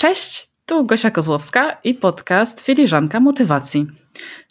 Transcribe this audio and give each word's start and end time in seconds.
Cześć, 0.00 0.50
tu 0.66 0.86
Gosia 0.86 1.10
Kozłowska 1.10 1.78
i 1.84 1.94
podcast 1.94 2.60
Filiżanka 2.60 3.20
Motywacji. 3.20 3.86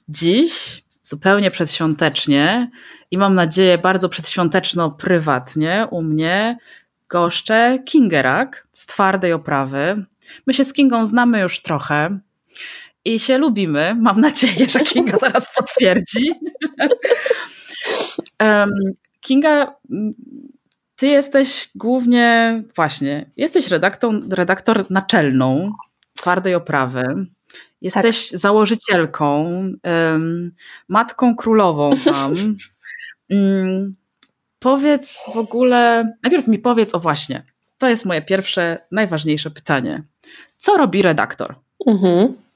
Dziś 0.10 0.84
zupełnie 1.04 1.52
przedświątecznie 1.52 2.72
i 3.12 3.18
mam 3.18 3.36
nadzieję 3.36 3.78
bardzo 3.78 4.10
przedświąteczno 4.10 4.92
prywatnie 4.92 5.88
u 5.92 6.04
mnie 6.04 6.58
goszczę 7.10 7.80
Kingerak 7.86 8.68
z 8.72 8.86
twardej 8.86 9.34
oprawy. 9.34 10.06
My 10.48 10.54
się 10.54 10.66
z 10.66 10.74
Kingą 10.74 11.08
znamy 11.08 11.40
już 11.40 11.62
trochę 11.62 12.20
i 13.06 13.20
się 13.20 13.38
lubimy. 13.38 13.96
Mam 14.00 14.22
nadzieję, 14.22 14.70
że 14.70 14.80
Kinga 14.80 15.18
zaraz 15.28 15.48
potwierdzi. 15.56 16.32
Kinga, 19.22 19.76
ty 20.98 21.08
jesteś 21.08 21.70
głównie, 21.76 22.64
właśnie, 22.76 23.30
jesteś 23.38 23.68
redaktor, 23.68 24.30
redaktor 24.30 24.86
naczelną 24.92 25.72
twardej 26.16 26.56
oprawy. 26.56 27.04
Jesteś 27.82 28.30
tak. 28.30 28.40
założycielką, 28.40 29.44
um, 29.84 30.52
matką 30.88 31.36
królową 31.36 31.92
tam. 32.06 32.34
Um, 33.30 33.96
powiedz 34.60 35.24
w 35.34 35.38
ogóle, 35.38 36.12
najpierw 36.24 36.48
mi 36.48 36.60
powiedz 36.60 36.96
o 36.96 37.00
właśnie, 37.00 37.44
to 37.78 37.90
jest 37.90 38.06
moje 38.06 38.22
pierwsze, 38.22 38.78
najważniejsze 38.92 39.52
pytanie. 39.52 40.04
Co 40.58 40.78
robi 40.78 41.02
redaktor? 41.02 41.56
Mhm. 41.88 42.47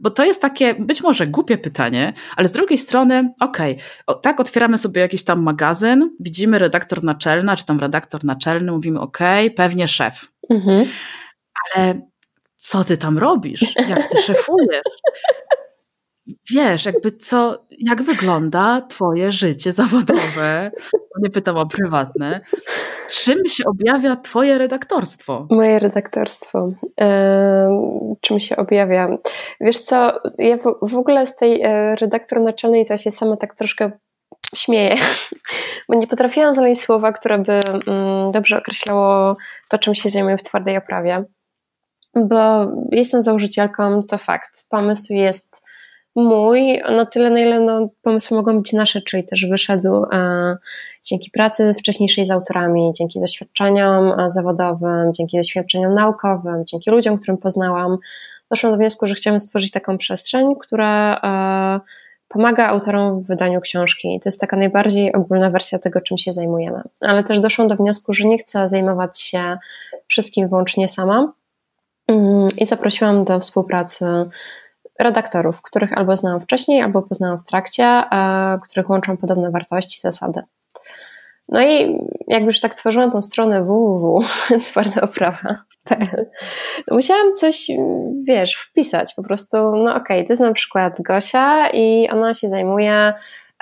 Bo 0.00 0.10
to 0.10 0.24
jest 0.24 0.42
takie 0.42 0.74
być 0.74 1.02
może 1.02 1.26
głupie 1.26 1.58
pytanie, 1.58 2.12
ale 2.36 2.48
z 2.48 2.52
drugiej 2.52 2.78
strony, 2.78 3.32
okej, 3.40 3.76
okay, 4.06 4.20
tak 4.22 4.40
otwieramy 4.40 4.78
sobie 4.78 5.00
jakiś 5.00 5.24
tam 5.24 5.42
magazyn, 5.42 6.10
widzimy 6.20 6.58
redaktor 6.58 7.04
naczelna, 7.04 7.56
czy 7.56 7.64
tam 7.64 7.80
redaktor 7.80 8.24
naczelny, 8.24 8.72
mówimy 8.72 9.00
okej, 9.00 9.46
okay, 9.46 9.56
pewnie 9.56 9.88
szef. 9.88 10.32
Mhm. 10.50 10.86
Ale 11.74 12.00
co 12.56 12.84
ty 12.84 12.96
tam 12.96 13.18
robisz? 13.18 13.76
Jak 13.88 14.06
ty 14.06 14.22
szefujesz? 14.22 14.82
Wiesz, 16.50 16.86
jakby 16.86 17.10
co, 17.10 17.66
jak 17.78 18.02
wygląda 18.02 18.80
twoje 18.80 19.32
życie 19.32 19.72
zawodowe? 19.72 20.70
Nie 21.22 21.30
pytam 21.30 21.56
o 21.56 21.66
prywatne. 21.66 22.40
Czym 23.10 23.46
się 23.46 23.64
objawia 23.66 24.16
twoje 24.16 24.58
redaktorstwo? 24.58 25.46
Moje 25.50 25.78
redaktorstwo. 25.78 26.68
Yy, 26.82 27.06
czym 28.20 28.40
się 28.40 28.56
objawia? 28.56 29.08
Wiesz 29.60 29.78
co, 29.78 30.20
ja 30.38 30.56
w, 30.56 30.78
w 30.82 30.94
ogóle 30.94 31.26
z 31.26 31.36
tej 31.36 31.62
e, 31.62 31.96
redaktor 31.96 32.40
naczelnej 32.40 32.86
to 32.86 32.96
się 32.96 33.10
sama 33.10 33.36
tak 33.36 33.54
troszkę 33.54 33.90
śmieję, 34.54 34.94
bo 35.88 35.94
nie 35.94 36.06
potrafiłam 36.06 36.54
znaleźć 36.54 36.80
słowa, 36.80 37.12
które 37.12 37.38
by 37.38 37.60
mm, 37.86 38.30
dobrze 38.32 38.58
określało 38.58 39.36
to, 39.70 39.78
czym 39.78 39.94
się 39.94 40.10
zajmuję 40.10 40.36
w 40.36 40.42
twardej 40.42 40.76
oprawie 40.76 41.24
bo 42.14 42.66
jestem 42.92 43.22
założycielką, 43.22 44.02
to 44.02 44.18
fakt. 44.18 44.66
Pomysł 44.68 45.12
jest 45.12 45.62
mój, 46.16 46.78
na 46.78 47.06
tyle, 47.06 47.30
na 47.30 47.40
ile 47.40 47.60
no, 47.60 47.88
pomysły 48.02 48.36
mogą 48.36 48.58
być 48.58 48.72
nasze, 48.72 49.02
czyli 49.02 49.24
też 49.24 49.46
wyszedł 49.46 50.04
e, 50.12 50.56
dzięki 51.04 51.30
pracy 51.30 51.74
wcześniejszej 51.74 52.26
z 52.26 52.30
autorami, 52.30 52.92
dzięki 52.94 53.20
doświadczeniom 53.20 54.20
e, 54.20 54.30
zawodowym, 54.30 55.12
dzięki 55.12 55.36
doświadczeniom 55.36 55.94
naukowym, 55.94 56.64
dzięki 56.66 56.90
ludziom, 56.90 57.18
którym 57.18 57.38
poznałam, 57.38 57.98
doszłam 58.50 58.72
do 58.72 58.78
wniosku, 58.78 59.08
że 59.08 59.14
chciałam 59.14 59.40
stworzyć 59.40 59.70
taką 59.70 59.98
przestrzeń, 59.98 60.54
która 60.60 61.20
e, 61.24 61.80
pomaga 62.28 62.66
autorom 62.66 63.22
w 63.22 63.26
wydaniu 63.26 63.60
książki. 63.60 64.14
I 64.14 64.20
to 64.20 64.28
jest 64.28 64.40
taka 64.40 64.56
najbardziej 64.56 65.12
ogólna 65.12 65.50
wersja 65.50 65.78
tego, 65.78 66.00
czym 66.00 66.18
się 66.18 66.32
zajmujemy. 66.32 66.82
Ale 67.00 67.24
też 67.24 67.40
doszłam 67.40 67.68
do 67.68 67.76
wniosku, 67.76 68.14
że 68.14 68.24
nie 68.24 68.38
chcę 68.38 68.68
zajmować 68.68 69.20
się 69.20 69.58
wszystkim 70.08 70.48
wyłącznie 70.48 70.88
sama, 70.88 71.32
Mm, 72.10 72.48
i 72.58 72.66
zaprosiłam 72.66 73.24
do 73.24 73.40
współpracy 73.40 74.04
redaktorów, 75.00 75.62
których 75.62 75.98
albo 75.98 76.16
znałam 76.16 76.40
wcześniej, 76.40 76.82
albo 76.82 77.02
poznałam 77.02 77.40
w 77.40 77.44
trakcie, 77.44 78.02
których 78.62 78.90
łączą 78.90 79.16
podobne 79.16 79.50
wartości, 79.50 80.00
zasady. 80.00 80.42
No 81.48 81.62
i 81.62 81.98
jak 82.26 82.42
już 82.42 82.60
tak 82.60 82.74
tworzyłam 82.74 83.10
tą 83.10 83.22
stronę 83.22 83.64
www, 83.64 84.20
twardaoprawa.pl, 84.64 86.30
musiałam 86.90 87.32
coś, 87.32 87.70
wiesz, 88.28 88.54
wpisać 88.54 89.14
po 89.14 89.22
prostu, 89.22 89.56
no 89.56 89.90
okej, 89.90 90.16
okay, 90.16 90.24
to 90.24 90.32
jest 90.32 90.42
na 90.42 90.52
przykład 90.52 91.02
Gosia 91.02 91.70
i 91.70 92.08
ona 92.10 92.34
się 92.34 92.48
zajmuje 92.48 93.12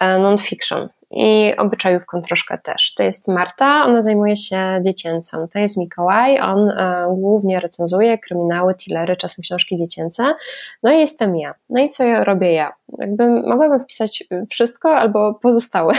non-fiction, 0.01 0.89
i 1.11 1.57
obyczajówką 1.57 2.21
troszkę 2.21 2.59
też. 2.59 2.95
To 2.95 3.03
jest 3.03 3.29
Marta, 3.29 3.85
ona 3.85 4.03
zajmuje 4.03 4.37
się 4.37 4.81
dziecięcą. 4.85 5.49
To 5.53 5.59
jest 5.59 5.77
Mikołaj, 5.77 6.41
on 6.41 6.71
e, 6.71 7.07
głównie 7.17 7.61
recenzuje 7.61 8.19
kryminały, 8.19 8.75
thrillery, 8.75 9.17
czasem 9.17 9.43
książki 9.43 9.77
dziecięce. 9.77 10.35
No 10.83 10.93
i 10.93 10.99
jestem 10.99 11.37
ja. 11.37 11.55
No 11.71 11.81
i 11.81 11.89
co 11.89 12.05
ja 12.05 12.25
robię 12.25 12.53
ja? 12.53 12.73
Jakby 12.99 13.43
mogłabym 13.43 13.81
wpisać 13.81 14.25
wszystko 14.51 14.97
albo 14.97 15.35
pozostałe. 15.35 15.95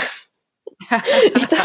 I, 1.35 1.47
to, 1.47 1.55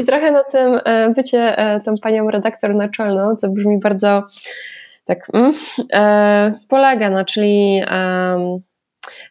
I, 0.00 0.04
trochę 0.04 0.32
na 0.32 0.44
tym 0.44 0.80
e, 0.84 1.10
bycie 1.10 1.58
e, 1.58 1.80
tą 1.80 1.94
panią 1.98 2.30
redaktor 2.30 2.74
naczelną, 2.74 3.36
co 3.36 3.48
brzmi 3.48 3.78
bardzo 3.80 4.22
tak, 5.04 5.18
mm, 5.34 5.52
e, 5.92 6.54
polega, 6.68 7.10
no, 7.10 7.24
czyli 7.24 7.82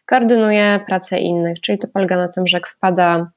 koordynuję 0.06 0.80
pracę 0.86 1.18
innych, 1.18 1.60
czyli 1.60 1.78
to 1.78 1.88
polega 1.88 2.16
na 2.16 2.28
tym, 2.28 2.46
że 2.46 2.56
jak 2.56 2.68
wpada 2.68 3.30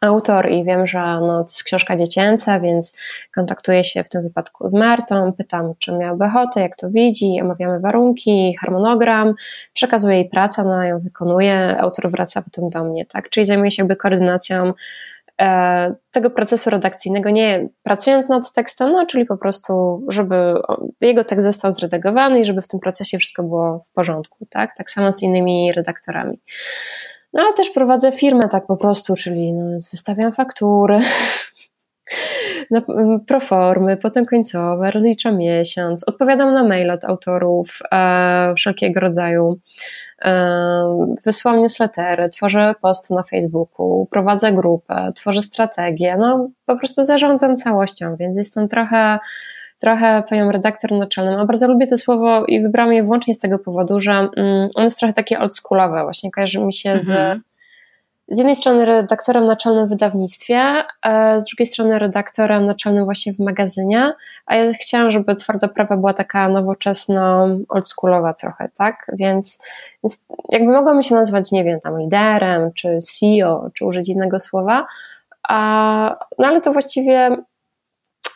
autor 0.00 0.50
i 0.50 0.64
wiem, 0.64 0.86
że 0.86 0.98
no, 0.98 1.44
to 1.44 1.50
jest 1.50 1.64
książka 1.64 1.96
dziecięca, 1.96 2.60
więc 2.60 2.98
kontaktuję 3.34 3.84
się 3.84 4.04
w 4.04 4.08
tym 4.08 4.22
wypadku 4.22 4.68
z 4.68 4.74
Martą, 4.74 5.32
pytam, 5.32 5.72
czy 5.78 5.92
miałby 5.92 6.24
ochotę, 6.24 6.60
jak 6.60 6.76
to 6.76 6.90
widzi, 6.90 7.38
omawiamy 7.42 7.80
warunki, 7.80 8.56
harmonogram, 8.60 9.34
przekazuję 9.72 10.16
jej 10.16 10.28
pracę, 10.28 10.62
ona 10.62 10.86
ją 10.86 10.98
wykonuje, 10.98 11.78
autor 11.80 12.10
wraca 12.10 12.42
potem 12.42 12.70
do 12.70 12.84
mnie, 12.84 13.06
tak? 13.06 13.30
Czyli 13.30 13.44
zajmuję 13.44 13.70
się 13.70 13.82
jakby 13.82 13.96
koordynacją 13.96 14.72
tego 16.10 16.30
procesu 16.30 16.70
redakcyjnego, 16.70 17.30
nie 17.30 17.68
pracując 17.82 18.28
nad 18.28 18.52
tekstem, 18.52 18.92
no, 18.92 19.06
czyli 19.06 19.26
po 19.26 19.36
prostu, 19.36 20.02
żeby 20.08 20.54
jego 21.00 21.24
tekst 21.24 21.46
został 21.46 21.72
zredagowany 21.72 22.40
i 22.40 22.44
żeby 22.44 22.62
w 22.62 22.68
tym 22.68 22.80
procesie 22.80 23.18
wszystko 23.18 23.42
było 23.42 23.78
w 23.78 23.92
porządku, 23.92 24.46
tak? 24.50 24.76
Tak 24.76 24.90
samo 24.90 25.12
z 25.12 25.22
innymi 25.22 25.72
redaktorami. 25.72 26.40
No 27.32 27.42
ale 27.42 27.52
też 27.52 27.70
prowadzę 27.70 28.12
firmę 28.12 28.48
tak 28.48 28.66
po 28.66 28.76
prostu, 28.76 29.16
czyli 29.16 29.52
no, 29.52 29.78
wystawiam 29.90 30.32
faktury, 30.32 30.98
proformy, 33.26 33.96
potem 33.96 34.26
końcowe, 34.26 34.90
rozliczam 34.90 35.38
miesiąc, 35.38 36.08
odpowiadam 36.08 36.54
na 36.54 36.64
maile 36.64 36.90
od 36.90 37.04
autorów 37.04 37.78
e, 37.92 38.54
wszelkiego 38.56 39.00
rodzaju, 39.00 39.58
e, 40.24 41.16
wysyłam 41.24 41.60
newslettery, 41.60 42.28
tworzę 42.28 42.74
posty 42.80 43.14
na 43.14 43.22
Facebooku, 43.22 44.06
prowadzę 44.10 44.52
grupę, 44.52 45.12
tworzę 45.16 45.42
strategię, 45.42 46.16
no 46.16 46.48
po 46.66 46.76
prostu 46.76 47.04
zarządzam 47.04 47.56
całością, 47.56 48.16
więc 48.16 48.36
jestem 48.36 48.68
trochę 48.68 49.18
trochę 49.78 50.22
panią 50.30 50.52
redaktor 50.52 50.92
naczelnym, 50.92 51.40
a 51.40 51.46
bardzo 51.46 51.68
lubię 51.68 51.86
to 51.86 51.96
słowo 51.96 52.44
i 52.46 52.62
wybrałam 52.62 52.92
je 52.92 53.02
wyłącznie 53.02 53.34
z 53.34 53.38
tego 53.38 53.58
powodu, 53.58 54.00
że 54.00 54.12
mm, 54.12 54.68
ono 54.74 54.84
jest 54.84 54.98
trochę 54.98 55.14
takie 55.14 55.38
oldschoolowe, 55.38 56.02
właśnie 56.02 56.30
kojarzy 56.30 56.58
mi 56.58 56.74
się 56.74 57.00
z 57.00 57.10
mhm. 57.10 57.38
z 57.38 57.51
jednej 58.38 58.56
strony 58.56 58.84
redaktorem 58.84 59.46
naczelnym 59.46 59.86
w 59.86 59.88
wydawnictwie, 59.88 60.84
z 61.36 61.44
drugiej 61.44 61.66
strony 61.66 61.98
redaktorem 61.98 62.64
naczelnym 62.64 63.04
właśnie 63.04 63.32
w 63.32 63.38
magazynie, 63.38 64.12
a 64.46 64.56
ja 64.56 64.72
chciałam, 64.72 65.10
żeby 65.10 65.34
twardoprawa 65.34 65.96
była 65.96 66.12
taka 66.14 66.48
nowoczesno, 66.48 67.48
oldschoolowa 67.68 68.34
trochę, 68.34 68.68
tak? 68.78 69.06
Więc, 69.12 69.62
więc 70.04 70.26
jakby 70.48 70.72
mogłam 70.72 71.02
się 71.02 71.14
nazwać, 71.14 71.52
nie 71.52 71.64
wiem, 71.64 71.80
tam 71.80 71.98
liderem, 71.98 72.72
czy 72.72 72.98
CEO, 72.98 73.70
czy 73.74 73.84
użyć 73.86 74.08
innego 74.08 74.38
słowa, 74.38 74.86
a, 75.48 76.16
no 76.38 76.46
ale 76.46 76.60
to 76.60 76.72
właściwie 76.72 77.36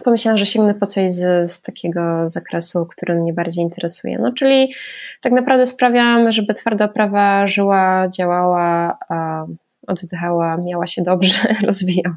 pomyślałam, 0.04 0.38
że 0.38 0.46
sięgnę 0.46 0.74
po 0.74 0.86
coś 0.86 1.10
z, 1.10 1.50
z, 1.50 1.62
takiego 1.62 2.28
zakresu, 2.28 2.86
który 2.86 3.14
mnie 3.14 3.32
bardziej 3.32 3.64
interesuje. 3.64 4.18
No, 4.18 4.32
czyli 4.32 4.74
tak 5.22 5.32
naprawdę 5.32 5.66
sprawiam, 5.66 6.30
żeby 6.30 6.54
twarda 6.54 6.84
oprawa 6.84 7.46
żyła, 7.46 8.08
działała, 8.08 8.98
oddychała, 9.86 10.56
miała 10.56 10.86
się 10.86 11.02
dobrze, 11.02 11.54
rozwijała. 11.66 12.16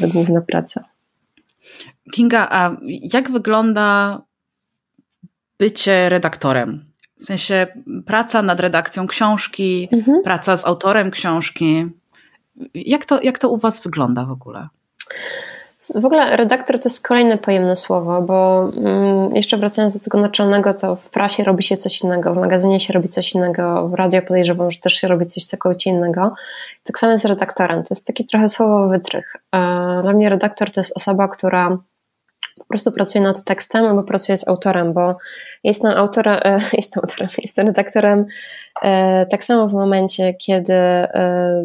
To 0.00 0.08
główna 0.08 0.40
praca. 0.40 0.84
Kinga, 2.12 2.48
a 2.50 2.76
jak 2.86 3.30
wygląda 3.30 4.20
bycie 5.58 6.08
redaktorem? 6.08 6.92
W 7.18 7.22
sensie 7.22 7.66
praca 8.06 8.42
nad 8.42 8.60
redakcją 8.60 9.06
książki, 9.06 9.88
mhm. 9.92 10.22
praca 10.24 10.56
z 10.56 10.64
autorem 10.64 11.10
książki. 11.10 11.86
Jak 12.74 13.04
to, 13.04 13.22
jak 13.22 13.38
to 13.38 13.50
u 13.50 13.58
Was 13.58 13.82
wygląda 13.82 14.24
w 14.24 14.30
ogóle? 14.30 14.68
W 15.80 16.04
ogóle 16.04 16.36
redaktor 16.36 16.80
to 16.80 16.88
jest 16.88 17.06
kolejne 17.06 17.38
pojemne 17.38 17.76
słowo, 17.76 18.22
bo 18.22 18.68
mm, 18.76 19.36
jeszcze 19.36 19.56
wracając 19.56 19.94
do 19.94 20.00
tego 20.00 20.20
naczelnego, 20.20 20.74
to 20.74 20.96
w 20.96 21.10
prasie 21.10 21.44
robi 21.44 21.62
się 21.62 21.76
coś 21.76 22.02
innego, 22.02 22.34
w 22.34 22.36
magazynie 22.36 22.80
się 22.80 22.92
robi 22.92 23.08
coś 23.08 23.34
innego, 23.34 23.88
w 23.88 23.94
radio 23.94 24.22
podejrzewam, 24.22 24.70
że 24.70 24.78
też 24.78 24.94
się 24.94 25.08
robi 25.08 25.26
coś 25.26 25.44
całkowicie 25.44 25.90
innego. 25.90 26.34
Tak 26.84 26.98
samo 26.98 27.18
z 27.18 27.24
redaktorem. 27.24 27.82
To 27.82 27.88
jest 27.90 28.06
taki 28.06 28.24
trochę 28.26 28.48
słowo 28.48 28.88
wytrych. 28.88 29.36
E, 29.36 29.58
dla 30.02 30.12
mnie 30.12 30.28
redaktor 30.28 30.70
to 30.70 30.80
jest 30.80 30.96
osoba, 30.96 31.28
która 31.28 31.78
po 32.58 32.64
prostu 32.64 32.92
pracuję 32.92 33.24
nad 33.24 33.44
tekstem 33.44 33.84
albo 33.84 34.02
pracuję 34.02 34.36
z 34.36 34.48
autorem, 34.48 34.92
bo 34.92 35.16
jestem 35.64 35.92
autorem, 36.02 36.38
e, 36.44 36.58
jestem 36.72 37.02
autorem, 37.04 37.28
jestem 37.38 37.66
redaktorem 37.66 38.26
e, 38.82 39.26
tak 39.26 39.44
samo 39.44 39.68
w 39.68 39.72
momencie, 39.72 40.34
kiedy 40.34 40.74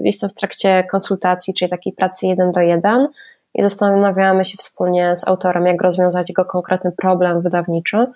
jestem 0.03 0.29
w 0.29 0.33
trakcie 0.33 0.83
konsultacji, 0.83 1.53
czyli 1.53 1.71
takiej 1.71 1.93
pracy 1.93 2.27
jeden 2.27 2.51
do 2.51 2.61
jeden 2.61 3.07
i 3.53 3.63
zastanawiamy 3.63 4.45
się 4.45 4.57
wspólnie 4.57 5.15
z 5.15 5.27
autorem, 5.27 5.65
jak 5.65 5.81
rozwiązać 5.81 6.30
jego 6.30 6.45
konkretny 6.45 6.92
problem 6.92 7.42
wydawniczy, 7.42 8.07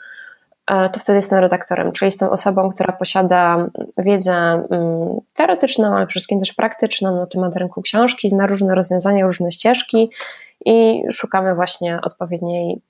to 0.65 0.99
wtedy 0.99 1.15
jestem 1.15 1.39
redaktorem, 1.39 1.91
czyli 1.91 2.07
jestem 2.07 2.29
osobą, 2.29 2.71
która 2.71 2.93
posiada 2.93 3.67
wiedzę 3.97 4.33
mm, 4.33 5.19
teoretyczną, 5.33 5.87
ale 5.95 6.07
przede 6.07 6.19
wszystkim 6.19 6.39
też 6.39 6.53
praktyczną 6.53 7.15
na 7.15 7.25
temat 7.25 7.55
rynku 7.55 7.81
książki, 7.81 8.29
zna 8.29 8.47
różne 8.47 8.75
rozwiązania, 8.75 9.25
różne 9.25 9.51
ścieżki 9.51 10.11
i 10.65 11.03
szukamy 11.11 11.55
właśnie 11.55 11.99
odpowiedniej 12.01 12.81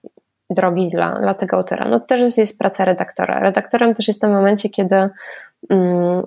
drogi 0.50 0.88
dla, 0.88 1.20
dla 1.20 1.34
tego 1.34 1.58
autora. 1.58 1.90
No 1.90 2.00
też 2.00 2.22
jest, 2.22 2.38
jest 2.38 2.60
praca 2.60 2.86
redaktora. 2.86 3.40
Redaktorem 3.40 3.94
też 3.94 4.08
jest 4.08 4.20
w 4.20 4.22
tym 4.22 4.32
momencie, 4.32 4.70
kiedy 4.70 5.10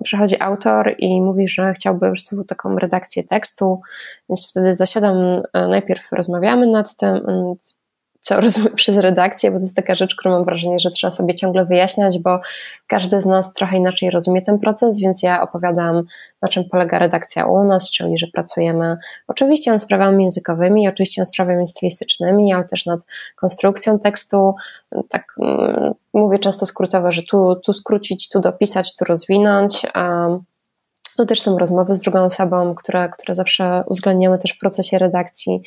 przychodzi 0.04 0.42
autor 0.42 0.94
i 0.98 1.22
mówi, 1.22 1.48
że 1.48 1.72
chciałby 1.72 2.00
po 2.00 2.06
prostu 2.06 2.44
taką 2.44 2.78
redakcję 2.78 3.24
tekstu, 3.24 3.80
więc 4.28 4.50
wtedy 4.50 4.74
zasiadam, 4.74 5.42
e, 5.52 5.68
najpierw 5.68 6.12
rozmawiamy 6.12 6.66
nad 6.66 6.96
tym, 6.96 7.16
mm, 7.16 7.54
co 8.20 8.40
rozumiem 8.40 8.74
przez 8.82 8.96
redakcję, 8.96 9.50
bo 9.50 9.56
to 9.56 9.62
jest 9.62 9.76
taka 9.76 9.94
rzecz, 9.94 10.16
którą 10.16 10.34
mam 10.34 10.44
wrażenie, 10.44 10.78
że 10.78 10.90
trzeba 10.90 11.10
sobie 11.10 11.34
ciągle 11.34 11.64
wyjaśniać, 11.64 12.18
bo 12.22 12.40
każdy 12.86 13.20
z 13.20 13.26
nas 13.26 13.54
trochę 13.54 13.76
inaczej 13.76 14.10
rozumie 14.10 14.42
ten 14.42 14.58
proces, 14.58 15.00
więc 15.00 15.22
ja 15.22 15.42
opowiadam, 15.42 16.02
na 16.42 16.48
czym 16.48 16.64
polega 16.64 16.98
redakcja 16.98 17.46
u 17.46 17.64
nas, 17.64 17.90
czyli 17.90 18.18
że 18.18 18.26
pracujemy 18.26 18.96
oczywiście 19.28 19.72
nad 19.72 19.82
sprawami 19.82 20.24
językowymi, 20.24 20.88
oczywiście 20.88 21.22
nad 21.22 21.28
sprawami 21.28 21.66
stylistycznymi, 21.66 22.52
ale 22.52 22.64
też 22.64 22.86
nad 22.86 23.00
konstrukcją 23.36 23.98
tekstu. 23.98 24.54
Tak 25.08 25.34
mm, 25.40 25.94
mówię 26.14 26.38
często 26.38 26.66
skrótowo, 26.66 27.12
że 27.12 27.22
tu, 27.22 27.56
tu 27.64 27.72
skrócić, 27.72 28.28
tu 28.28 28.40
dopisać, 28.40 28.96
tu 28.96 29.04
rozwinąć. 29.04 29.86
Um, 29.94 30.44
to 31.18 31.26
też 31.26 31.42
są 31.42 31.58
rozmowy 31.58 31.94
z 31.94 31.98
drugą 31.98 32.24
osobą, 32.24 32.74
które, 32.74 33.08
które 33.08 33.34
zawsze 33.34 33.84
uwzględniamy 33.86 34.38
też 34.38 34.52
w 34.52 34.58
procesie 34.58 34.98
redakcji, 34.98 35.62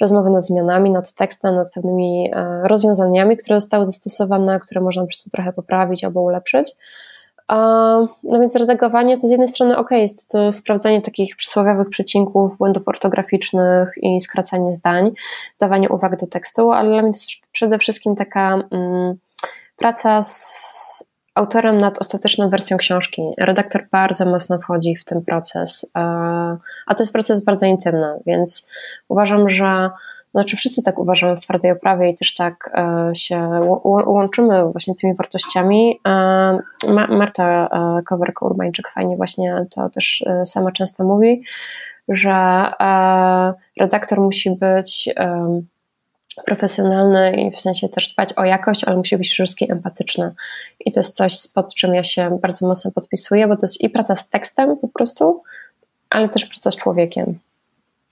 rozmowy 0.00 0.30
nad 0.30 0.46
zmianami, 0.46 0.90
nad 0.90 1.12
tekstem, 1.12 1.54
nad 1.54 1.72
pewnymi 1.72 2.30
e, 2.32 2.62
rozwiązaniami, 2.64 3.36
które 3.36 3.60
zostały 3.60 3.84
zastosowane, 3.84 4.60
które 4.60 4.80
można 4.80 5.02
po 5.02 5.06
prostu 5.06 5.30
trochę 5.30 5.52
poprawić 5.52 6.04
albo 6.04 6.22
ulepszyć. 6.22 6.72
No 8.22 8.40
więc 8.40 8.56
redagowanie 8.56 9.16
to 9.16 9.26
z 9.26 9.30
jednej 9.30 9.48
strony 9.48 9.76
ok, 9.76 9.90
jest 9.90 10.30
to 10.30 10.52
sprawdzanie 10.52 11.02
takich 11.02 11.36
przysłowiowych 11.36 11.88
przecinków, 11.88 12.58
błędów 12.58 12.88
ortograficznych 12.88 13.92
i 14.02 14.20
skracanie 14.20 14.72
zdań, 14.72 15.12
dawanie 15.60 15.88
uwag 15.88 16.20
do 16.20 16.26
tekstu, 16.26 16.72
ale 16.72 16.90
dla 16.90 17.02
mnie 17.02 17.12
to 17.12 17.16
jest 17.16 17.30
przede 17.52 17.78
wszystkim 17.78 18.16
taka 18.16 18.62
mm, 18.70 19.14
praca 19.76 20.22
z 20.22 20.83
autorem 21.34 21.78
nad 21.78 21.98
ostateczną 21.98 22.50
wersją 22.50 22.76
książki. 22.76 23.22
Redaktor 23.38 23.88
bardzo 23.90 24.26
mocno 24.26 24.58
wchodzi 24.58 24.96
w 24.96 25.04
ten 25.04 25.22
proces, 25.22 25.90
a 26.86 26.94
to 26.96 27.02
jest 27.02 27.12
proces 27.12 27.44
bardzo 27.44 27.66
intymny, 27.66 28.20
więc 28.26 28.70
uważam, 29.08 29.50
że 29.50 29.90
znaczy 30.34 30.56
wszyscy 30.56 30.82
tak 30.82 30.98
uważamy 30.98 31.36
w 31.36 31.40
twardej 31.40 31.70
oprawie 31.70 32.10
i 32.10 32.14
też 32.14 32.34
tak 32.34 32.70
e, 32.74 33.10
się 33.14 33.50
łączymy 33.84 34.64
właśnie 34.64 34.94
tymi 34.94 35.14
wartościami. 35.14 36.00
E, 36.08 36.58
Marta 37.08 37.66
e, 37.66 38.02
Kowerko-Urbańczyk 38.02 38.88
fajnie 38.94 39.16
właśnie 39.16 39.66
to 39.70 39.90
też 39.90 40.24
sama 40.44 40.72
często 40.72 41.04
mówi, 41.04 41.42
że 42.08 42.70
redaktor 43.80 44.20
musi 44.20 44.50
być 44.50 45.14
profesjonalny 46.46 47.42
i 47.42 47.50
w 47.50 47.60
sensie 47.60 47.88
też 47.88 48.12
dbać 48.12 48.32
o 48.36 48.44
jakość, 48.44 48.84
ale 48.84 48.96
musi 48.96 49.16
być 49.18 49.28
przede 49.28 49.46
wszystkim 49.46 49.72
empatyczny. 49.72 50.34
I 50.86 50.92
to 50.92 51.00
jest 51.00 51.16
coś, 51.16 51.34
pod 51.54 51.74
czym 51.74 51.94
ja 51.94 52.04
się 52.04 52.38
bardzo 52.42 52.68
mocno 52.68 52.90
podpisuję, 52.90 53.48
bo 53.48 53.56
to 53.56 53.60
jest 53.62 53.80
i 53.80 53.90
praca 53.90 54.16
z 54.16 54.30
tekstem 54.30 54.76
po 54.76 54.88
prostu, 54.88 55.42
ale 56.10 56.28
też 56.28 56.44
praca 56.44 56.70
z 56.70 56.76
człowiekiem. 56.76 57.38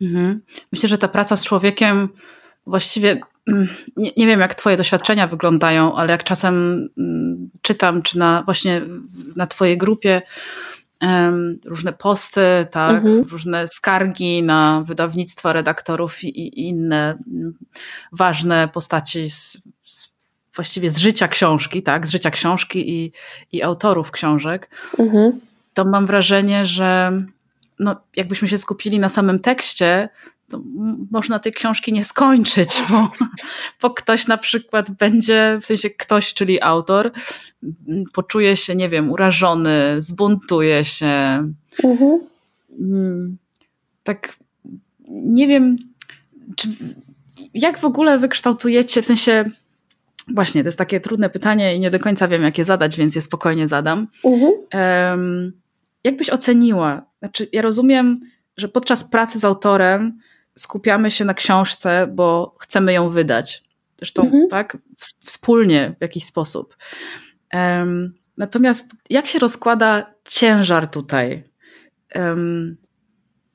Mhm. 0.02 0.40
Myślę, 0.72 0.88
że 0.88 0.98
ta 0.98 1.08
praca 1.08 1.36
z 1.36 1.44
człowiekiem 1.44 2.08
właściwie 2.66 3.20
mm, 3.48 3.68
nie, 3.96 4.10
nie, 4.16 4.26
wiem, 4.26 4.40
jak 4.40 4.54
Twoje 4.54 4.76
doświadczenia 4.76 5.26
wyglądają, 5.26 5.94
ale 5.94 6.12
jak 6.12 6.24
czasem 6.24 6.88
mm, 6.98 7.50
czytam, 7.62 8.02
czy 8.02 8.18
na 8.18 8.42
właśnie 8.44 8.82
na 9.36 9.46
Twojej 9.46 9.78
grupie 9.78 10.22
różne 11.64 11.92
posty, 11.92 12.66
tak, 12.70 12.96
mhm. 12.96 13.22
różne 13.22 13.68
skargi 13.68 14.42
na 14.42 14.82
wydawnictwa 14.86 15.52
redaktorów 15.52 16.24
i, 16.24 16.28
i 16.28 16.68
inne 16.68 17.18
ważne 18.12 18.68
postaci 18.68 19.30
z, 19.30 19.58
z, 19.84 20.12
właściwie 20.54 20.90
z 20.90 20.98
życia 20.98 21.28
książki, 21.28 21.82
tak, 21.82 22.06
z 22.06 22.10
życia 22.10 22.30
książki 22.30 22.90
i, 22.90 23.12
i 23.52 23.62
autorów 23.62 24.10
książek, 24.10 24.70
mhm. 24.98 25.40
to 25.74 25.84
mam 25.84 26.06
wrażenie, 26.06 26.66
że 26.66 27.12
no, 27.78 27.96
jakbyśmy 28.16 28.48
się 28.48 28.58
skupili 28.58 28.98
na 28.98 29.08
samym 29.08 29.38
tekście, 29.38 30.08
można 31.10 31.38
tej 31.38 31.52
książki 31.52 31.92
nie 31.92 32.04
skończyć, 32.04 32.82
bo, 32.90 33.10
bo 33.82 33.90
ktoś 33.90 34.26
na 34.26 34.38
przykład 34.38 34.90
będzie, 34.90 35.58
w 35.62 35.66
sensie 35.66 35.90
ktoś, 35.90 36.34
czyli 36.34 36.62
autor, 36.62 37.10
poczuje 38.12 38.56
się, 38.56 38.74
nie 38.76 38.88
wiem, 38.88 39.10
urażony, 39.10 39.94
zbuntuje 39.98 40.84
się. 40.84 41.42
Mhm. 41.84 42.20
Mm, 42.80 43.36
tak, 44.04 44.36
nie 45.08 45.46
wiem, 45.46 45.76
czy, 46.56 46.68
jak 47.54 47.78
w 47.78 47.84
ogóle 47.84 48.18
wykształtujecie, 48.18 49.02
w 49.02 49.06
sensie, 49.06 49.44
właśnie, 50.28 50.62
to 50.62 50.68
jest 50.68 50.78
takie 50.78 51.00
trudne 51.00 51.30
pytanie 51.30 51.76
i 51.76 51.80
nie 51.80 51.90
do 51.90 52.00
końca 52.00 52.28
wiem, 52.28 52.42
jak 52.42 52.58
je 52.58 52.64
zadać, 52.64 52.96
więc 52.96 53.14
je 53.14 53.22
spokojnie 53.22 53.68
zadam. 53.68 54.08
Mhm. 54.24 54.52
Um, 54.74 55.52
jak 56.04 56.16
byś 56.16 56.30
oceniła? 56.30 57.02
Znaczy, 57.18 57.48
ja 57.52 57.62
rozumiem, 57.62 58.20
że 58.56 58.68
podczas 58.68 59.04
pracy 59.04 59.38
z 59.38 59.44
autorem 59.44 60.18
skupiamy 60.58 61.10
się 61.10 61.24
na 61.24 61.34
książce, 61.34 62.06
bo 62.14 62.56
chcemy 62.60 62.92
ją 62.92 63.10
wydać. 63.10 63.62
Zresztą, 63.98 64.22
mhm. 64.22 64.48
tak, 64.48 64.76
wspólnie 65.24 65.94
w 65.98 66.02
jakiś 66.02 66.24
sposób. 66.24 66.76
Um, 67.54 68.14
natomiast 68.36 68.90
jak 69.10 69.26
się 69.26 69.38
rozkłada 69.38 70.14
ciężar 70.24 70.88
tutaj? 70.88 71.44
Um, 72.14 72.76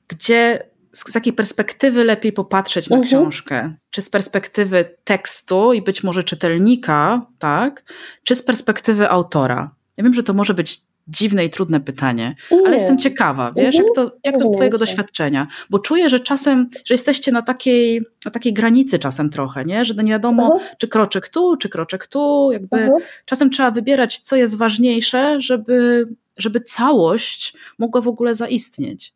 gdzie, 0.08 0.70
z, 0.92 1.12
z, 1.12 1.14
jakiej 1.14 1.32
perspektywy 1.32 2.04
lepiej 2.04 2.32
popatrzeć 2.32 2.90
na 2.90 2.96
mhm. 2.96 3.08
książkę? 3.08 3.74
Czy 3.90 4.02
z 4.02 4.10
perspektywy 4.10 4.96
tekstu 5.04 5.72
i 5.72 5.82
być 5.82 6.02
może 6.02 6.24
czytelnika, 6.24 7.26
tak? 7.38 7.84
Czy 8.22 8.34
z 8.34 8.42
perspektywy 8.42 9.10
autora? 9.10 9.74
Ja 9.96 10.04
wiem, 10.04 10.14
że 10.14 10.22
to 10.22 10.34
może 10.34 10.54
być 10.54 10.80
dziwne 11.08 11.44
i 11.44 11.50
trudne 11.50 11.80
pytanie, 11.80 12.34
nie. 12.50 12.58
ale 12.66 12.76
jestem 12.76 12.98
ciekawa, 12.98 13.52
wiesz, 13.56 13.74
jak 13.74 13.86
to, 13.94 14.12
jak 14.24 14.38
to 14.38 14.44
z 14.44 14.50
twojego 14.50 14.78
doświadczenia? 14.78 15.46
Bo 15.70 15.78
czuję, 15.78 16.10
że 16.10 16.20
czasem, 16.20 16.68
że 16.84 16.94
jesteście 16.94 17.32
na 17.32 17.42
takiej, 17.42 18.02
na 18.24 18.30
takiej 18.30 18.52
granicy 18.52 18.98
czasem 18.98 19.30
trochę, 19.30 19.64
nie? 19.64 19.84
Że 19.84 19.94
nie 19.94 20.10
wiadomo, 20.10 20.48
uh-huh. 20.48 20.76
czy 20.78 20.88
kroczek 20.88 21.28
tu, 21.28 21.56
czy 21.56 21.68
kroczek 21.68 22.06
tu, 22.06 22.52
jakby 22.52 22.76
uh-huh. 22.76 23.00
czasem 23.24 23.50
trzeba 23.50 23.70
wybierać, 23.70 24.18
co 24.18 24.36
jest 24.36 24.56
ważniejsze, 24.56 25.40
żeby, 25.40 26.04
żeby 26.36 26.60
całość 26.60 27.56
mogła 27.78 28.00
w 28.00 28.08
ogóle 28.08 28.34
zaistnieć. 28.34 29.14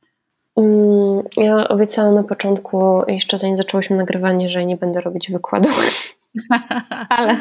Mm, 0.56 1.22
ja 1.36 1.68
obiecałam 1.68 2.14
na 2.14 2.24
początku, 2.24 3.02
jeszcze 3.08 3.38
zanim 3.38 3.56
zaczęłyśmy 3.56 3.96
nagrywanie, 3.96 4.50
że 4.50 4.66
nie 4.66 4.76
będę 4.76 5.00
robić 5.00 5.30
wykładu 5.30 5.68
ale, 7.08 7.36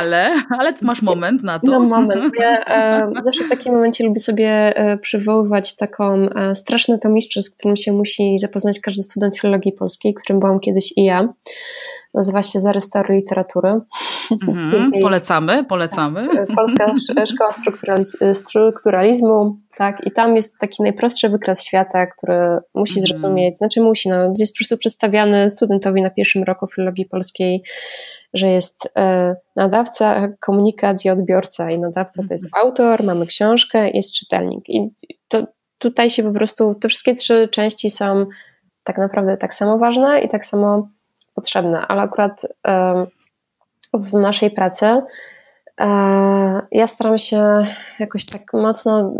ale, 0.00 0.34
ale 0.58 0.72
masz 0.82 1.02
moment 1.02 1.42
na 1.42 1.58
to. 1.58 1.70
Mam 1.70 1.88
moment. 1.88 2.34
Ja 2.38 2.64
e, 2.64 3.12
zawsze 3.22 3.44
w 3.44 3.48
takim 3.48 3.72
momencie 3.72 4.04
lubię 4.04 4.20
sobie 4.20 4.76
e, 4.76 4.98
przywoływać 4.98 5.76
taką 5.76 6.28
e, 6.28 6.54
straszną 6.54 6.98
tomiszczę, 6.98 7.42
z 7.42 7.50
którym 7.56 7.76
się 7.76 7.92
musi 7.92 8.38
zapoznać 8.38 8.80
każdy 8.80 9.02
student 9.02 9.38
filologii 9.38 9.72
polskiej, 9.72 10.14
którym 10.14 10.40
byłam 10.40 10.60
kiedyś 10.60 10.92
i 10.96 11.04
ja. 11.04 11.28
Nazywa 12.14 12.42
się 12.42 12.60
Zarystory 12.60 13.14
Literatury. 13.14 13.80
Mm, 14.30 14.92
polecamy, 15.02 15.64
polecamy. 15.64 16.28
Tak, 16.36 16.46
Polska 16.56 16.92
Szkoła 17.32 17.50
Strukturalizmu, 18.34 19.56
tak, 19.76 20.06
i 20.06 20.12
tam 20.12 20.36
jest 20.36 20.58
taki 20.58 20.82
najprostszy 20.82 21.28
wykres 21.28 21.64
świata, 21.64 22.06
który 22.06 22.58
musi 22.74 22.98
mm. 22.98 23.06
zrozumieć, 23.06 23.58
znaczy 23.58 23.80
musi, 23.80 24.08
no, 24.08 24.32
jest 24.38 24.54
po 24.54 24.58
prostu 24.58 24.78
przedstawiany 24.78 25.50
studentowi 25.50 26.02
na 26.02 26.10
pierwszym 26.10 26.42
roku 26.42 26.66
filologii 26.66 27.06
polskiej, 27.06 27.62
że 28.34 28.46
jest 28.46 28.88
e, 28.96 29.36
nadawca, 29.56 30.28
komunikat 30.40 31.04
i 31.04 31.10
odbiorca. 31.10 31.70
I 31.70 31.78
nadawca 31.78 32.22
to 32.28 32.34
jest 32.34 32.46
mhm. 32.46 32.66
autor, 32.66 33.04
mamy 33.04 33.26
książkę, 33.26 33.90
jest 33.90 34.14
czytelnik. 34.14 34.68
I 34.68 34.90
to 35.28 35.46
tutaj 35.78 36.10
się 36.10 36.22
po 36.22 36.32
prostu, 36.32 36.74
te 36.74 36.88
wszystkie 36.88 37.14
trzy 37.14 37.48
części 37.48 37.90
są 37.90 38.26
tak 38.84 38.98
naprawdę 38.98 39.36
tak 39.36 39.54
samo 39.54 39.78
ważne 39.78 40.20
i 40.20 40.28
tak 40.28 40.46
samo 40.46 40.88
potrzebne, 41.40 41.86
ale 41.86 42.02
akurat 42.02 42.46
w 43.94 44.12
naszej 44.12 44.50
pracy 44.50 44.86
e, 45.80 45.86
ja 46.72 46.86
staram 46.86 47.18
się 47.18 47.66
jakoś 47.98 48.26
tak 48.26 48.52
mocno 48.52 49.12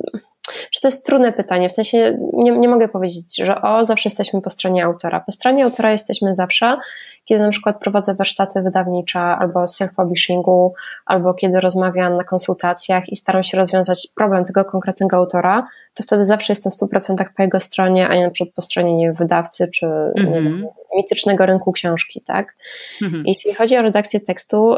Czy 0.47 0.81
to 0.81 0.89
jest 0.89 1.07
trudne 1.07 1.33
pytanie? 1.33 1.69
W 1.69 1.73
sensie 1.73 2.19
nie, 2.33 2.53
nie 2.53 2.69
mogę 2.69 2.89
powiedzieć, 2.89 3.37
że 3.37 3.63
o, 3.63 3.85
zawsze 3.85 4.09
jesteśmy 4.09 4.43
po 4.43 4.51
stronie 4.51 4.85
autora. 4.85 5.21
Po 5.21 5.33
stronie 5.33 5.65
autora 5.65 5.93
jesteśmy 5.93 6.35
zawsze, 6.35 6.77
kiedy 7.25 7.43
na 7.43 7.51
przykład 7.51 7.81
prowadzę 7.81 8.15
warsztaty 8.15 8.63
wydawnicze 8.63 9.21
albo 9.21 9.65
self-publishingu, 9.65 10.71
albo 11.07 11.35
kiedy 11.35 11.61
rozmawiam 11.61 12.17
na 12.17 12.25
konsultacjach 12.25 13.09
i 13.09 13.17
staram 13.17 13.45
się 13.45 13.57
rozwiązać 13.57 14.09
problem 14.17 14.45
tego 14.45 14.65
konkretnego 14.65 15.17
autora, 15.17 15.67
to 15.95 16.03
wtedy 16.03 16.27
zawsze 16.27 16.53
jestem 16.53 16.73
w 16.73 16.75
100% 16.75 17.25
po 17.37 17.43
jego 17.43 17.61
stronie, 17.61 18.09
a 18.09 18.15
nie 18.15 18.25
na 18.25 18.31
przykład 18.31 18.55
po 18.55 18.63
stronie 18.63 18.97
nie 18.97 19.07
wiem, 19.07 19.15
wydawcy 19.15 19.69
czy 19.69 19.87
mm 19.87 20.15
-hmm. 20.17 20.63
mitycznego 20.97 21.47
rynku 21.47 21.73
książki, 21.73 22.23
tak? 22.27 22.57
Mm 23.03 23.13
-hmm. 23.13 23.23
Jeśli 23.27 23.55
chodzi 23.55 23.77
o 23.77 23.83
redakcję 23.83 24.21
tekstu, 24.21 24.77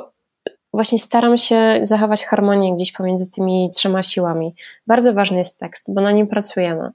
właśnie 0.73 0.99
staram 0.99 1.37
się 1.37 1.79
zachować 1.83 2.25
harmonię 2.25 2.75
gdzieś 2.75 2.93
pomiędzy 2.93 3.31
tymi 3.31 3.71
trzema 3.75 4.03
siłami. 4.03 4.55
Bardzo 4.87 5.15
ważny 5.15 5.39
jest 5.39 5.61
tekst, 5.61 5.95
bo 5.95 6.01
na 6.01 6.13
nim 6.13 6.27
pracujemy. 6.27 6.91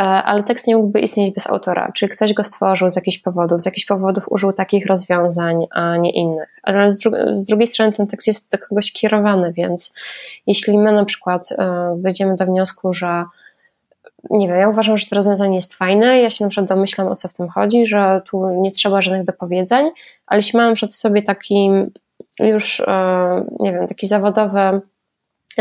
E, 0.00 0.02
ale 0.02 0.42
tekst 0.42 0.66
nie 0.66 0.76
mógłby 0.76 1.00
istnieć 1.00 1.34
bez 1.34 1.46
autora, 1.46 1.92
czyli 1.94 2.10
ktoś 2.12 2.32
go 2.32 2.44
stworzył 2.44 2.90
z 2.90 2.96
jakichś 2.96 3.18
powodów, 3.18 3.62
z 3.62 3.66
jakichś 3.66 3.86
powodów 3.86 4.24
użył 4.30 4.52
takich 4.52 4.86
rozwiązań, 4.86 5.66
a 5.70 5.96
nie 5.96 6.12
innych. 6.12 6.60
Ale 6.62 6.90
z, 6.90 6.98
dru 6.98 7.12
z 7.32 7.44
drugiej 7.44 7.66
strony 7.66 7.92
ten 7.92 8.06
tekst 8.06 8.26
jest 8.26 8.50
do 8.50 8.58
kogoś 8.58 8.92
kierowany, 8.92 9.52
więc 9.52 9.94
jeśli 10.46 10.78
my 10.78 10.92
na 10.92 11.04
przykład 11.04 11.52
e, 11.52 11.94
dojdziemy 11.98 12.36
do 12.36 12.46
wniosku, 12.46 12.94
że 12.94 13.24
nie 14.30 14.48
wiem, 14.48 14.56
ja 14.56 14.68
uważam, 14.68 14.98
że 14.98 15.06
to 15.06 15.16
rozwiązanie 15.16 15.56
jest 15.56 15.74
fajne, 15.74 16.20
ja 16.20 16.30
się 16.30 16.44
na 16.44 16.50
przykład 16.50 16.68
domyślam 16.68 17.08
o 17.08 17.16
co 17.16 17.28
w 17.28 17.32
tym 17.32 17.48
chodzi, 17.48 17.86
że 17.86 18.22
tu 18.30 18.60
nie 18.60 18.72
trzeba 18.72 19.02
żadnych 19.02 19.24
dopowiedzeń, 19.24 19.90
ale 20.26 20.38
jeśli 20.38 20.56
mam 20.56 20.74
przed 20.74 20.94
sobie 20.94 21.22
taki 21.22 21.70
już, 22.40 22.80
e, 22.80 23.44
nie 23.60 23.72
wiem, 23.72 23.86
taki 23.86 24.06
zawodowy 24.06 24.80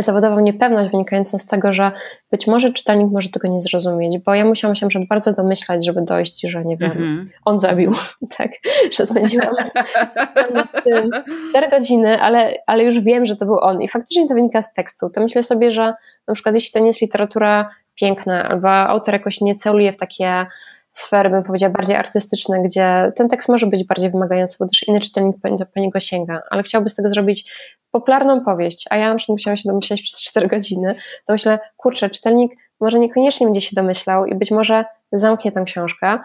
zawodową 0.01 0.39
niepewność 0.39 0.92
wynikającą 0.92 1.39
z 1.39 1.46
tego, 1.46 1.74
że 1.74 1.92
być 2.32 2.48
może 2.48 2.74
czytelnik 2.74 3.12
może 3.12 3.30
tego 3.30 3.48
nie 3.48 3.60
zrozumieć, 3.60 4.18
bo 4.18 4.34
ja 4.34 4.46
musiałam 4.46 4.75
się 4.75 5.06
bardzo 5.10 5.34
domyślać, 5.34 5.86
żeby 5.86 6.01
dojść, 6.01 6.42
że 6.42 6.65
nie 6.65 6.77
wiem, 6.77 6.92
mm 6.92 7.25
-hmm. 7.25 7.30
on 7.46 7.60
zabił, 7.60 7.92
tak, 8.38 8.51
że 8.92 9.06
spędziłam, 9.06 9.56
spędziłam 10.00 10.68
tym 10.84 11.10
4 11.50 11.70
godziny, 11.70 12.22
ale, 12.22 12.53
ale 12.68 12.84
już 12.84 13.00
wiem, 13.00 13.25
że 13.25 13.36
to 13.36 13.46
był 13.46 13.60
on 13.60 13.82
i 13.82 13.88
faktycznie 13.88 14.27
to 14.27 14.34
wynika 14.34 14.62
z 14.62 14.74
tekstu, 14.74 15.10
to 15.10 15.22
myślę 15.22 15.44
sobie, 15.44 15.72
że 15.72 15.94
na 16.27 16.34
przykład 16.34 16.56
jeśli 16.56 16.72
to 16.72 16.80
nie 16.80 16.88
jest 16.88 17.01
literatura 17.01 17.70
piękna, 17.96 18.50
albo 18.50 18.70
autor 18.70 19.13
jakoś 19.13 19.42
nie 19.42 19.56
celuje 19.56 19.94
w 19.94 19.98
takie 19.98 20.46
sfery, 20.94 21.30
bym 21.30 21.44
powiedziała, 21.44 21.74
bardziej 21.74 21.96
artystyczne, 21.96 22.62
gdzie 22.62 23.12
ten 23.16 23.30
tekst 23.30 23.50
może 23.50 23.68
być 23.68 23.88
bardziej 23.88 24.12
wymagający, 24.12 24.58
bo 24.60 24.66
też 24.66 24.88
inny 24.88 25.00
czytelnik 25.00 25.36
po, 25.42 25.66
po 25.66 25.80
niego 25.80 26.00
sięga, 26.00 26.42
ale 26.50 26.64
chciałby 26.64 26.90
z 26.90 26.96
tego 26.96 27.10
zrobić 27.10 27.52
popularną 27.92 28.42
powieść, 28.42 28.86
a 28.90 28.98
ja 28.98 29.10
na 29.10 29.16
przykład 29.16 29.34
musiałam 29.34 29.58
się 29.58 29.70
domyślać 29.70 30.02
przez 30.02 30.22
4 30.22 30.48
godziny, 30.48 30.96
to 31.26 31.34
myślę, 31.34 31.60
kurczę, 31.78 32.10
czytelnik 32.10 32.52
może 32.80 33.00
niekoniecznie 33.00 33.48
będzie 33.48 33.62
się 33.62 33.76
domyślał 33.76 34.26
i 34.26 34.36
być 34.36 34.52
może 34.52 34.86
zamknie 35.12 35.52
tę 35.52 35.64
książkę 35.66 36.20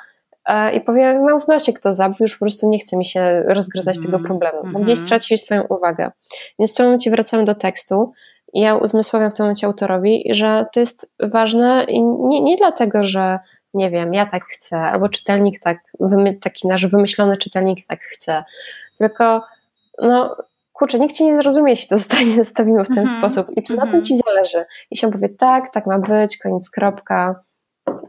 e, 0.45 0.75
i 0.75 0.81
powie, 0.81 1.21
mam 1.27 1.41
w 1.41 1.49
nosie 1.49 1.73
kto 1.73 1.93
zabił, 1.93 2.17
już 2.21 2.35
po 2.35 2.39
prostu 2.39 2.69
nie 2.69 2.79
chce 2.79 2.97
mi 2.97 3.05
się 3.05 3.43
rozgryzać 3.43 3.97
mm, 3.97 4.07
tego 4.07 4.19
mhm, 4.19 4.29
problemu, 4.29 4.63
bo 4.63 4.69
mm. 4.69 4.83
gdzieś 4.83 4.99
stracił 4.99 5.37
swoją 5.37 5.63
uwagę. 5.63 6.11
Więc 6.59 6.73
w 6.73 6.77
tym 6.77 6.87
momencie 6.87 7.11
wracamy 7.11 7.45
do 7.45 7.55
tekstu 7.55 8.13
i 8.53 8.61
ja 8.61 8.77
uzmysławiam 8.77 9.31
w 9.31 9.35
tym 9.35 9.45
momencie 9.45 9.67
autorowi, 9.67 10.25
że 10.31 10.67
to 10.73 10.81
jest 10.81 11.13
ważne 11.21 11.85
i 11.89 12.03
nie, 12.03 12.41
nie 12.41 12.57
dlatego, 12.57 13.05
że 13.05 13.39
nie 13.75 13.91
wiem, 13.91 14.15
ja 14.15 14.27
tak 14.27 14.45
chcę, 14.45 14.79
albo 14.79 15.09
czytelnik 15.09 15.61
tak, 15.61 15.79
taki 16.41 16.69
nasz 16.69 16.87
wymyślony 16.87 17.37
czytelnik 17.37 17.87
tak 17.87 18.01
chce, 18.01 18.45
tylko 18.99 19.43
no 20.03 20.37
kurczę, 20.79 20.99
nikt 20.99 21.17
ci 21.17 21.25
nie 21.25 21.37
zrozumie, 21.37 21.71
jeśli 21.71 21.89
to 21.89 21.97
zostanie 21.97 22.35
zostawimy 22.45 22.85
w 22.85 22.89
ten 22.89 23.05
-hmm. 23.05 23.19
sposób 23.19 23.57
i 23.57 23.63
to 23.63 23.75
-hmm. 23.75 23.77
na 23.77 23.83
tym 23.83 23.95
mhm. 23.95 24.05
ci 24.05 24.19
zależy. 24.27 24.65
I 24.91 24.97
się 24.97 25.11
powie, 25.11 25.29
tak, 25.29 25.71
tak 25.71 25.87
ma 25.87 25.99
być, 25.99 26.39
koniec, 26.39 26.71
kropka. 26.71 27.43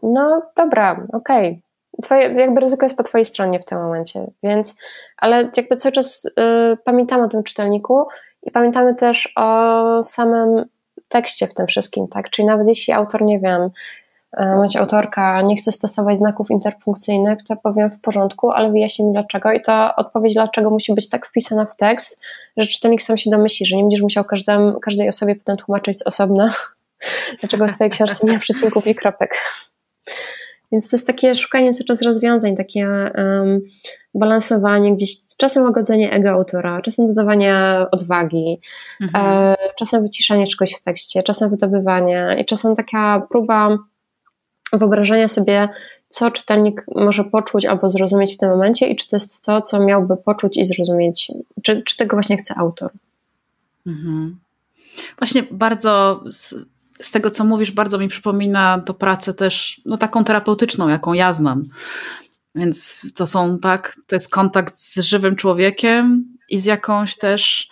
No 0.04 0.42
dobra, 0.56 1.08
okej. 1.14 1.50
Okay. 1.50 1.62
Twoje, 2.04 2.22
jakby 2.22 2.62
ryzyko 2.62 2.86
jest 2.86 2.98
po 2.98 3.04
twojej 3.04 3.26
stronie 3.26 3.60
w 3.60 3.66
tym 3.66 3.82
momencie, 3.82 4.32
więc, 4.44 4.78
ale 5.18 5.50
jakby 5.58 5.76
cały 5.76 5.94
czas 5.94 6.26
y, 6.26 6.32
pamiętamy 6.84 7.24
o 7.24 7.28
tym 7.28 7.44
czytelniku 7.44 8.08
i 8.44 8.52
pamiętamy 8.52 8.96
też 8.96 9.34
o 9.36 10.04
samym 10.04 10.66
tekście 11.08 11.48
w 11.48 11.54
tym 11.54 11.68
wszystkim, 11.68 12.08
tak? 12.08 12.30
Czyli 12.30 12.46
nawet 12.46 12.68
jeśli 12.68 12.94
autor, 12.94 13.22
nie 13.22 13.40
wiem, 13.40 13.70
bądź 14.38 14.76
autorka 14.76 15.42
nie 15.42 15.56
chce 15.56 15.72
stosować 15.72 16.18
znaków 16.18 16.52
interpunkcyjnych, 16.52 17.44
to 17.44 17.56
powiem 17.56 17.90
w 17.90 18.02
porządku, 18.02 18.52
ale 18.52 18.72
wyjaśnij 18.72 19.08
mi 19.08 19.14
dlaczego 19.14 19.52
i 19.52 19.62
ta 19.62 19.96
odpowiedź 19.96 20.34
dlaczego 20.34 20.70
musi 20.70 20.94
być 20.94 21.10
tak 21.10 21.26
wpisana 21.26 21.66
w 21.66 21.76
tekst, 21.76 22.22
że 22.58 22.68
czytelnik 22.68 23.02
sam 23.02 23.18
się 23.18 23.30
domyśli, 23.30 23.66
że 23.66 23.76
nie 23.76 23.84
będziesz 23.84 24.02
musiał 24.02 24.24
każdym, 24.24 24.80
każdej 24.80 25.10
osobie 25.10 25.36
potem 25.36 25.58
tłumaczyć 25.58 25.98
z 25.98 26.02
osobna, 26.02 26.54
dlaczego 27.40 27.68
w 27.68 27.76
twojej 27.76 27.92
książce 27.92 28.28
nie 28.28 28.34
ma 28.34 28.40
przecinków 28.40 28.88
i 28.88 28.96
kropek. 28.96 29.36
Więc 30.72 30.90
to 30.90 30.98
jest 30.98 31.08
takie 31.08 31.36
szukanie 31.36 31.74
cały 31.74 31.86
czas 31.86 32.02
rozwiązań, 32.02 32.56
takie 32.56 33.12
um, 33.16 33.62
balansowanie, 34.14 34.94
gdzieś 34.94 35.16
czasem 35.38 35.64
łagodzenie 35.64 36.12
ego 36.12 36.30
autora, 36.30 36.82
czasem 36.82 37.08
dodawanie 37.08 37.56
odwagi, 37.92 38.62
mhm. 39.02 39.26
e, 39.26 39.56
czasem 39.78 40.04
wyciszanie 40.04 40.48
czegoś 40.48 40.74
w 40.74 40.82
tekście, 40.82 41.24
czasem 41.24 41.50
wydobywanie 41.50 42.38
i 42.40 42.46
czasem 42.46 42.76
taka 42.76 43.28
próba 43.30 43.78
wyobrażenia 44.74 45.28
sobie, 45.28 45.70
co 46.10 46.32
czytelnik 46.32 46.86
może 46.96 47.24
poczuć 47.24 47.66
albo 47.66 47.88
zrozumieć 47.88 48.34
w 48.34 48.38
tym 48.38 48.50
momencie 48.50 48.88
i 48.88 48.96
czy 48.96 49.10
to 49.10 49.16
jest 49.16 49.46
to, 49.46 49.62
co 49.62 49.80
miałby 49.80 50.18
poczuć 50.18 50.58
i 50.58 50.66
zrozumieć, 50.66 51.32
czy, 51.64 51.84
czy 51.84 51.98
tego 51.98 52.16
właśnie 52.16 52.38
chce 52.38 52.56
autor. 52.58 52.92
Mhm. 53.88 54.40
Właśnie 55.20 55.44
bardzo 55.52 56.24
z, 56.32 56.56
z, 57.02 57.12
tego, 57.12 57.32
co 57.32 57.46
mówisz, 57.46 57.72
bardzo 57.72 57.98
mi 57.98 58.08
przypomina 58.08 58.82
to 58.86 58.94
pracę 58.94 59.34
też 59.34 59.82
no, 59.86 59.98
taką 59.98 60.24
terapeutyczną, 60.24 60.88
jaką 60.88 61.14
ja 61.14 61.34
znam. 61.34 61.64
Więc 62.56 63.06
to 63.16 63.28
są 63.28 63.60
tak, 63.60 63.96
to 64.08 64.16
jest 64.16 64.30
kontakt 64.30 64.80
z 64.80 65.00
żywym 65.00 65.36
człowiekiem 65.36 66.26
i 66.50 66.60
z 66.60 66.66
jakąś 66.66 67.18
też 67.18 67.70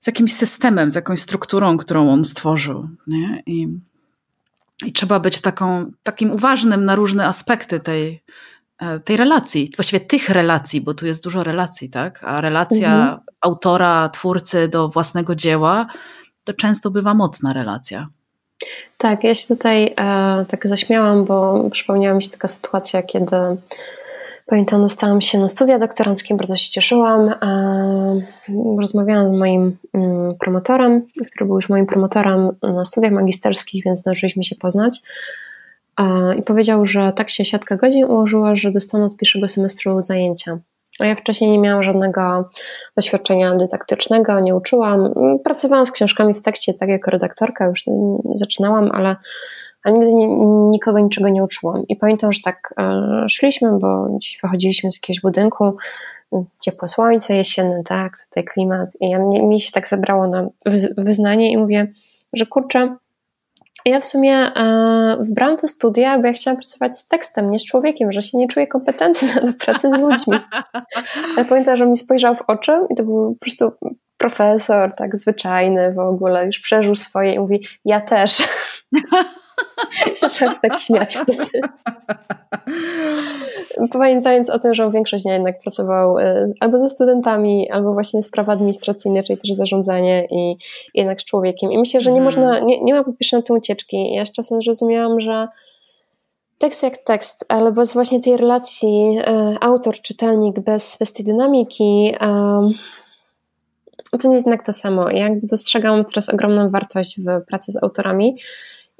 z 0.00 0.06
jakimś 0.06 0.32
systemem, 0.32 0.90
z 0.90 0.94
jakąś 0.94 1.20
strukturą, 1.20 1.76
którą 1.76 2.10
on 2.10 2.24
stworzył. 2.24 2.88
Nie? 3.06 3.42
I 3.46 3.68
i 4.86 4.92
trzeba 4.92 5.20
być 5.20 5.40
taką, 5.40 5.90
takim 6.02 6.32
uważnym 6.32 6.84
na 6.84 6.96
różne 6.96 7.26
aspekty 7.26 7.80
tej, 7.80 8.22
e, 8.78 9.00
tej 9.00 9.16
relacji, 9.16 9.72
właściwie 9.76 10.00
tych 10.00 10.28
relacji, 10.28 10.80
bo 10.80 10.94
tu 10.94 11.06
jest 11.06 11.24
dużo 11.24 11.44
relacji, 11.44 11.90
tak? 11.90 12.24
A 12.24 12.40
relacja 12.40 12.92
mhm. 12.92 13.20
autora, 13.40 14.08
twórcy 14.08 14.68
do 14.68 14.88
własnego 14.88 15.34
dzieła 15.34 15.86
to 16.44 16.54
często 16.54 16.90
bywa 16.90 17.14
mocna 17.14 17.52
relacja. 17.52 18.08
Tak, 18.96 19.24
ja 19.24 19.34
się 19.34 19.48
tutaj 19.48 19.94
e, 19.96 20.44
tak 20.48 20.68
zaśmiałam, 20.68 21.24
bo 21.24 21.70
przypomniała 21.70 22.16
mi 22.16 22.22
się 22.22 22.30
taka 22.30 22.48
sytuacja, 22.48 23.02
kiedy 23.02 23.36
Pamiętam, 24.50 24.82
dostałam 24.82 25.20
się 25.20 25.38
na 25.38 25.48
studia 25.48 25.78
doktoranckie, 25.78 26.34
bardzo 26.34 26.56
się 26.56 26.70
cieszyłam. 26.70 27.34
Rozmawiałam 28.78 29.28
z 29.28 29.32
moim 29.32 29.76
mm, 29.94 30.34
promotorem, 30.34 31.06
który 31.32 31.46
był 31.46 31.56
już 31.56 31.68
moim 31.68 31.86
promotorem 31.86 32.48
na 32.62 32.84
studiach 32.84 33.12
magisterskich, 33.12 33.84
więc 33.84 34.00
zdążyliśmy 34.00 34.44
się 34.44 34.56
poznać. 34.56 35.00
I 36.38 36.42
powiedział, 36.42 36.86
że 36.86 37.12
tak 37.12 37.30
się 37.30 37.44
siatka 37.44 37.76
godzin 37.76 38.04
ułożyła, 38.04 38.56
że 38.56 38.70
dostanę 38.70 39.04
od 39.04 39.16
pierwszego 39.16 39.48
semestru 39.48 40.00
zajęcia. 40.00 40.58
A 40.98 41.06
ja 41.06 41.14
wcześniej 41.14 41.50
nie 41.50 41.58
miałam 41.58 41.82
żadnego 41.82 42.50
doświadczenia 42.96 43.54
dydaktycznego, 43.54 44.40
nie 44.40 44.54
uczyłam. 44.56 45.14
Pracowałam 45.44 45.86
z 45.86 45.92
książkami 45.92 46.34
w 46.34 46.42
tekście, 46.42 46.74
tak 46.74 46.88
jako 46.88 47.10
redaktorka, 47.10 47.66
już 47.66 47.84
zaczynałam, 48.34 48.90
ale 48.92 49.16
a 49.84 49.90
nigdy 49.90 50.12
nikogo 50.70 50.98
niczego 50.98 51.28
nie 51.28 51.44
uczyłam. 51.44 51.86
I 51.88 51.96
pamiętam, 51.96 52.32
że 52.32 52.40
tak 52.44 52.74
e, 52.78 53.24
szliśmy, 53.28 53.78
bo 53.78 54.04
gdzieś 54.04 54.38
wychodziliśmy 54.42 54.90
z 54.90 54.96
jakiegoś 54.96 55.20
budynku, 55.20 55.76
ciepłe 56.60 56.88
słońce, 56.88 57.36
jesienny, 57.36 57.82
tak, 57.84 58.24
tutaj 58.28 58.44
klimat. 58.44 58.90
I 59.00 59.10
ja, 59.10 59.18
mi 59.18 59.60
się 59.60 59.72
tak 59.72 59.88
zebrało 59.88 60.26
na 60.26 60.48
wyznanie 60.96 61.52
i 61.52 61.56
mówię, 61.56 61.92
że 62.32 62.46
kurczę, 62.46 62.96
ja 63.84 64.00
w 64.00 64.06
sumie 64.06 64.34
e, 64.34 65.16
wybrałam 65.20 65.56
te 65.56 65.68
studia, 65.68 66.18
bo 66.18 66.26
ja 66.26 66.32
chciałam 66.32 66.56
pracować 66.56 66.98
z 66.98 67.08
tekstem, 67.08 67.50
nie 67.50 67.58
z 67.58 67.64
człowiekiem, 67.64 68.12
że 68.12 68.22
się 68.22 68.38
nie 68.38 68.48
czuję 68.48 68.66
kompetentna 68.66 69.40
do 69.46 69.52
pracy 69.52 69.90
z 69.90 69.98
ludźmi. 69.98 70.38
Ale 71.36 71.44
pamiętam, 71.44 71.76
że 71.76 71.86
mi 71.86 71.96
spojrzał 71.96 72.36
w 72.36 72.42
oczy 72.46 72.72
i 72.90 72.94
to 72.94 73.02
był 73.02 73.34
po 73.34 73.40
prostu 73.40 73.72
profesor, 74.16 74.94
tak 74.96 75.16
zwyczajny 75.16 75.92
w 75.92 75.98
ogóle, 75.98 76.46
już 76.46 76.60
przeżył 76.60 76.96
swoje 76.96 77.34
i 77.34 77.38
mówi, 77.38 77.66
ja 77.84 78.00
też. 78.00 78.42
Zaczęłam 80.20 80.54
się 80.54 80.60
tak 80.62 80.78
śmiać 80.78 81.16
wtedy. 81.16 81.60
Pamiętając 83.92 84.50
o 84.50 84.58
tym, 84.58 84.74
że 84.74 84.90
większość 84.90 85.24
dnia 85.24 85.32
jednak 85.32 85.60
pracował 85.62 86.18
e, 86.18 86.46
albo 86.60 86.78
ze 86.78 86.88
studentami, 86.88 87.70
albo 87.70 87.92
właśnie 87.92 88.22
sprawy 88.22 88.52
administracyjne, 88.52 89.22
czyli 89.22 89.38
też 89.38 89.56
zarządzanie 89.56 90.26
i 90.30 90.56
jednak 90.94 91.20
z 91.20 91.24
człowiekiem. 91.24 91.72
I 91.72 91.78
myślę, 91.78 92.00
że 92.00 92.12
nie 92.12 92.20
mhm. 92.20 92.24
można, 92.24 92.60
nie, 92.60 92.80
nie 92.80 92.94
ma 92.94 93.04
po 93.04 93.12
pierwsze 93.12 93.36
na 93.36 93.42
tym 93.42 93.56
ucieczki. 93.56 94.14
Ja 94.14 94.26
z 94.26 94.32
czasem 94.32 94.62
zrozumiałam, 94.62 95.20
że 95.20 95.48
tekst 96.58 96.82
jak 96.82 96.98
tekst, 96.98 97.44
ale 97.48 97.72
bez 97.72 97.92
właśnie 97.92 98.20
tej 98.20 98.36
relacji 98.36 99.18
e, 99.18 99.56
autor-czytelnik, 99.60 100.60
bez, 100.60 100.96
bez 101.00 101.12
tej 101.12 101.24
dynamiki, 101.24 102.14
to 104.18 104.28
nie 104.28 104.34
jest 104.34 104.46
jednak 104.46 104.66
to 104.66 104.72
samo. 104.72 105.10
Ja 105.10 105.28
dostrzegam 105.42 106.04
teraz 106.04 106.28
ogromną 106.28 106.68
wartość 106.68 107.20
w 107.20 107.46
pracy 107.46 107.72
z 107.72 107.82
autorami 107.82 108.36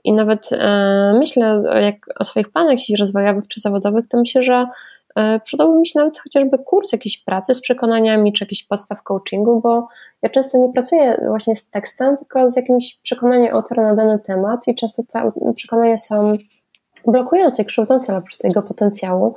I 0.05 0.13
nawet 0.13 0.49
e, 0.53 1.15
myślę 1.19 1.63
jak 1.83 1.97
o 2.21 2.25
swoich 2.25 2.53
planach 2.53 2.73
jakichś 2.73 3.01
rozwojowych 3.01 3.49
czy 3.49 3.61
zawodowych, 3.61 4.09
to 4.09 4.19
myślę, 4.19 4.43
że 4.43 4.67
e, 5.17 5.41
przydałby 5.41 5.79
mi 5.79 5.87
się 5.87 5.99
nawet 5.99 6.19
chociażby 6.19 6.59
kurs 6.59 6.93
jakiejś 6.93 7.25
pracy 7.25 7.55
z 7.55 7.61
przekonaniami, 7.61 8.33
czy 8.33 8.45
jakiś 8.45 8.67
podstaw 8.67 9.03
coachingu, 9.03 9.61
bo 9.61 9.89
ja 10.23 10.31
często 10.31 10.59
nie 10.59 10.73
pracuję 10.73 11.25
właśnie 11.29 11.57
z 11.57 11.71
tekstem, 11.71 12.17
tylko 12.17 12.51
z 12.51 12.57
jakimś 12.57 12.99
przekonaniem 13.03 13.55
autora 13.55 13.83
na 13.83 13.95
dany 13.95 14.19
temat 14.19 14.69
i 14.69 14.75
często 14.75 15.03
te 15.13 15.29
przekonania 15.55 15.97
są 15.97 16.33
blokujące, 17.07 17.65
krzywdzące 17.65 18.07
dla 18.07 18.23
jego 18.45 18.63
potencjału. 18.63 19.35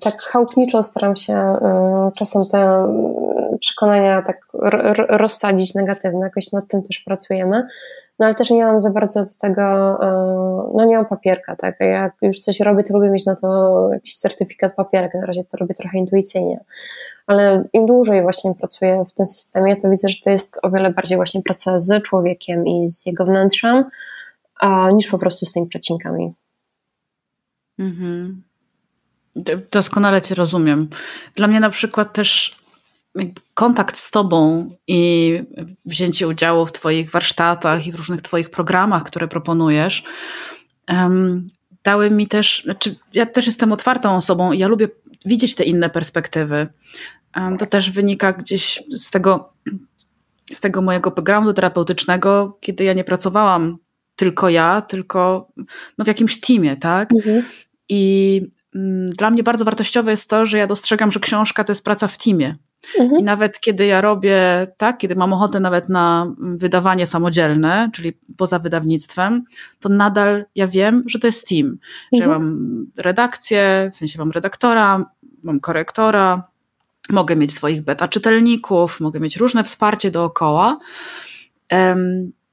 Tak 0.00 0.14
chałupniczo 0.14 0.82
staram 0.82 1.16
się 1.16 1.32
e, 1.32 2.10
czasem 2.18 2.42
te 2.52 2.86
przekonania 3.60 4.22
tak 4.22 4.36
rozsadzić 5.08 5.74
negatywne, 5.74 6.20
jakoś 6.20 6.52
nad 6.52 6.68
tym 6.68 6.82
też 6.82 6.98
pracujemy. 6.98 7.66
No 8.18 8.26
ale 8.26 8.34
też 8.34 8.50
nie 8.50 8.64
mam 8.64 8.80
za 8.80 8.90
bardzo 8.90 9.24
do 9.24 9.30
tego, 9.40 9.62
e, 9.62 10.08
no 10.74 10.84
nie 10.84 10.96
mam 10.96 11.06
papierka, 11.06 11.56
tak? 11.56 11.76
Jak 11.80 12.14
już 12.22 12.40
coś 12.40 12.60
robię, 12.60 12.82
to 12.82 12.94
lubię 12.94 13.10
mieć 13.10 13.26
na 13.26 13.36
to 13.36 13.88
jakiś 13.92 14.16
certyfikat 14.16 14.74
papierka, 14.74 15.18
na 15.18 15.26
razie 15.26 15.44
to 15.44 15.56
robię 15.56 15.74
trochę 15.74 15.98
intuicyjnie. 15.98 16.64
Ale 17.26 17.64
im 17.72 17.86
dłużej 17.86 18.22
właśnie 18.22 18.54
pracuję 18.54 19.04
w 19.08 19.12
tym 19.12 19.26
systemie, 19.26 19.76
to 19.76 19.90
widzę, 19.90 20.08
że 20.08 20.16
to 20.24 20.30
jest 20.30 20.58
o 20.62 20.70
wiele 20.70 20.90
bardziej 20.90 21.16
właśnie 21.16 21.42
praca 21.42 21.78
z 21.78 22.02
człowiekiem 22.02 22.66
i 22.66 22.88
z 22.88 23.06
jego 23.06 23.24
wnętrzem, 23.24 23.84
a, 24.60 24.90
niż 24.90 25.10
po 25.10 25.18
prostu 25.18 25.46
z 25.46 25.52
tymi 25.52 25.66
przecinkami. 25.66 26.34
Mhm. 27.78 28.42
Doskonale 29.70 30.22
Cię 30.22 30.34
rozumiem. 30.34 30.88
Dla 31.34 31.46
mnie 31.46 31.60
na 31.60 31.70
przykład 31.70 32.12
też 32.12 32.56
kontakt 33.54 33.98
z 33.98 34.10
Tobą 34.10 34.68
i 34.86 35.32
wzięcie 35.84 36.28
udziału 36.28 36.66
w 36.66 36.72
Twoich 36.72 37.10
warsztatach 37.10 37.86
i 37.86 37.92
w 37.92 37.94
różnych 37.94 38.22
Twoich 38.22 38.50
programach, 38.50 39.02
które 39.04 39.28
proponujesz, 39.28 40.04
um, 40.88 41.44
dały 41.84 42.10
mi 42.10 42.26
też, 42.26 42.62
znaczy 42.64 42.96
ja 43.14 43.26
też 43.26 43.46
jestem 43.46 43.72
otwartą 43.72 44.16
osobą 44.16 44.52
i 44.52 44.58
ja 44.58 44.68
lubię 44.68 44.88
widzieć 45.24 45.54
te 45.54 45.64
inne 45.64 45.90
perspektywy. 45.90 46.66
Um, 47.36 47.58
to 47.58 47.66
też 47.66 47.90
wynika 47.90 48.32
gdzieś 48.32 48.82
z 48.90 49.10
tego, 49.10 49.48
z 50.52 50.60
tego 50.60 50.82
mojego 50.82 51.10
backgroundu 51.10 51.52
terapeutycznego, 51.52 52.58
kiedy 52.60 52.84
ja 52.84 52.92
nie 52.92 53.04
pracowałam 53.04 53.78
tylko 54.16 54.48
ja, 54.48 54.82
tylko 54.82 55.48
no, 55.98 56.04
w 56.04 56.08
jakimś 56.08 56.40
teamie, 56.40 56.76
tak? 56.76 57.12
Mhm. 57.12 57.42
I 57.88 58.42
mm, 58.74 59.06
dla 59.06 59.30
mnie 59.30 59.42
bardzo 59.42 59.64
wartościowe 59.64 60.10
jest 60.10 60.30
to, 60.30 60.46
że 60.46 60.58
ja 60.58 60.66
dostrzegam, 60.66 61.12
że 61.12 61.20
książka 61.20 61.64
to 61.64 61.72
jest 61.72 61.84
praca 61.84 62.08
w 62.08 62.18
teamie. 62.18 62.56
Mhm. 62.98 63.20
I 63.20 63.22
nawet 63.22 63.60
kiedy 63.60 63.86
ja 63.86 64.00
robię, 64.00 64.66
tak, 64.76 64.98
kiedy 64.98 65.16
mam 65.16 65.32
ochotę 65.32 65.60
nawet 65.60 65.88
na 65.88 66.34
wydawanie 66.38 67.06
samodzielne, 67.06 67.90
czyli 67.92 68.12
poza 68.36 68.58
wydawnictwem, 68.58 69.44
to 69.80 69.88
nadal 69.88 70.44
ja 70.54 70.68
wiem, 70.68 71.02
że 71.06 71.18
to 71.18 71.26
jest 71.26 71.48
team. 71.48 71.66
Mhm. 71.66 71.78
Że 72.12 72.18
ja 72.18 72.24
mhm. 72.24 72.42
mam 72.42 72.86
redakcję, 72.96 73.90
w 73.92 73.96
sensie 73.96 74.18
mam 74.18 74.30
redaktora, 74.30 75.10
mam 75.42 75.60
korektora, 75.60 76.42
mogę 77.10 77.36
mieć 77.36 77.54
swoich 77.54 77.82
beta 77.82 78.08
czytelników, 78.08 79.00
mogę 79.00 79.20
mieć 79.20 79.36
różne 79.36 79.64
wsparcie 79.64 80.10
dookoła. 80.10 80.78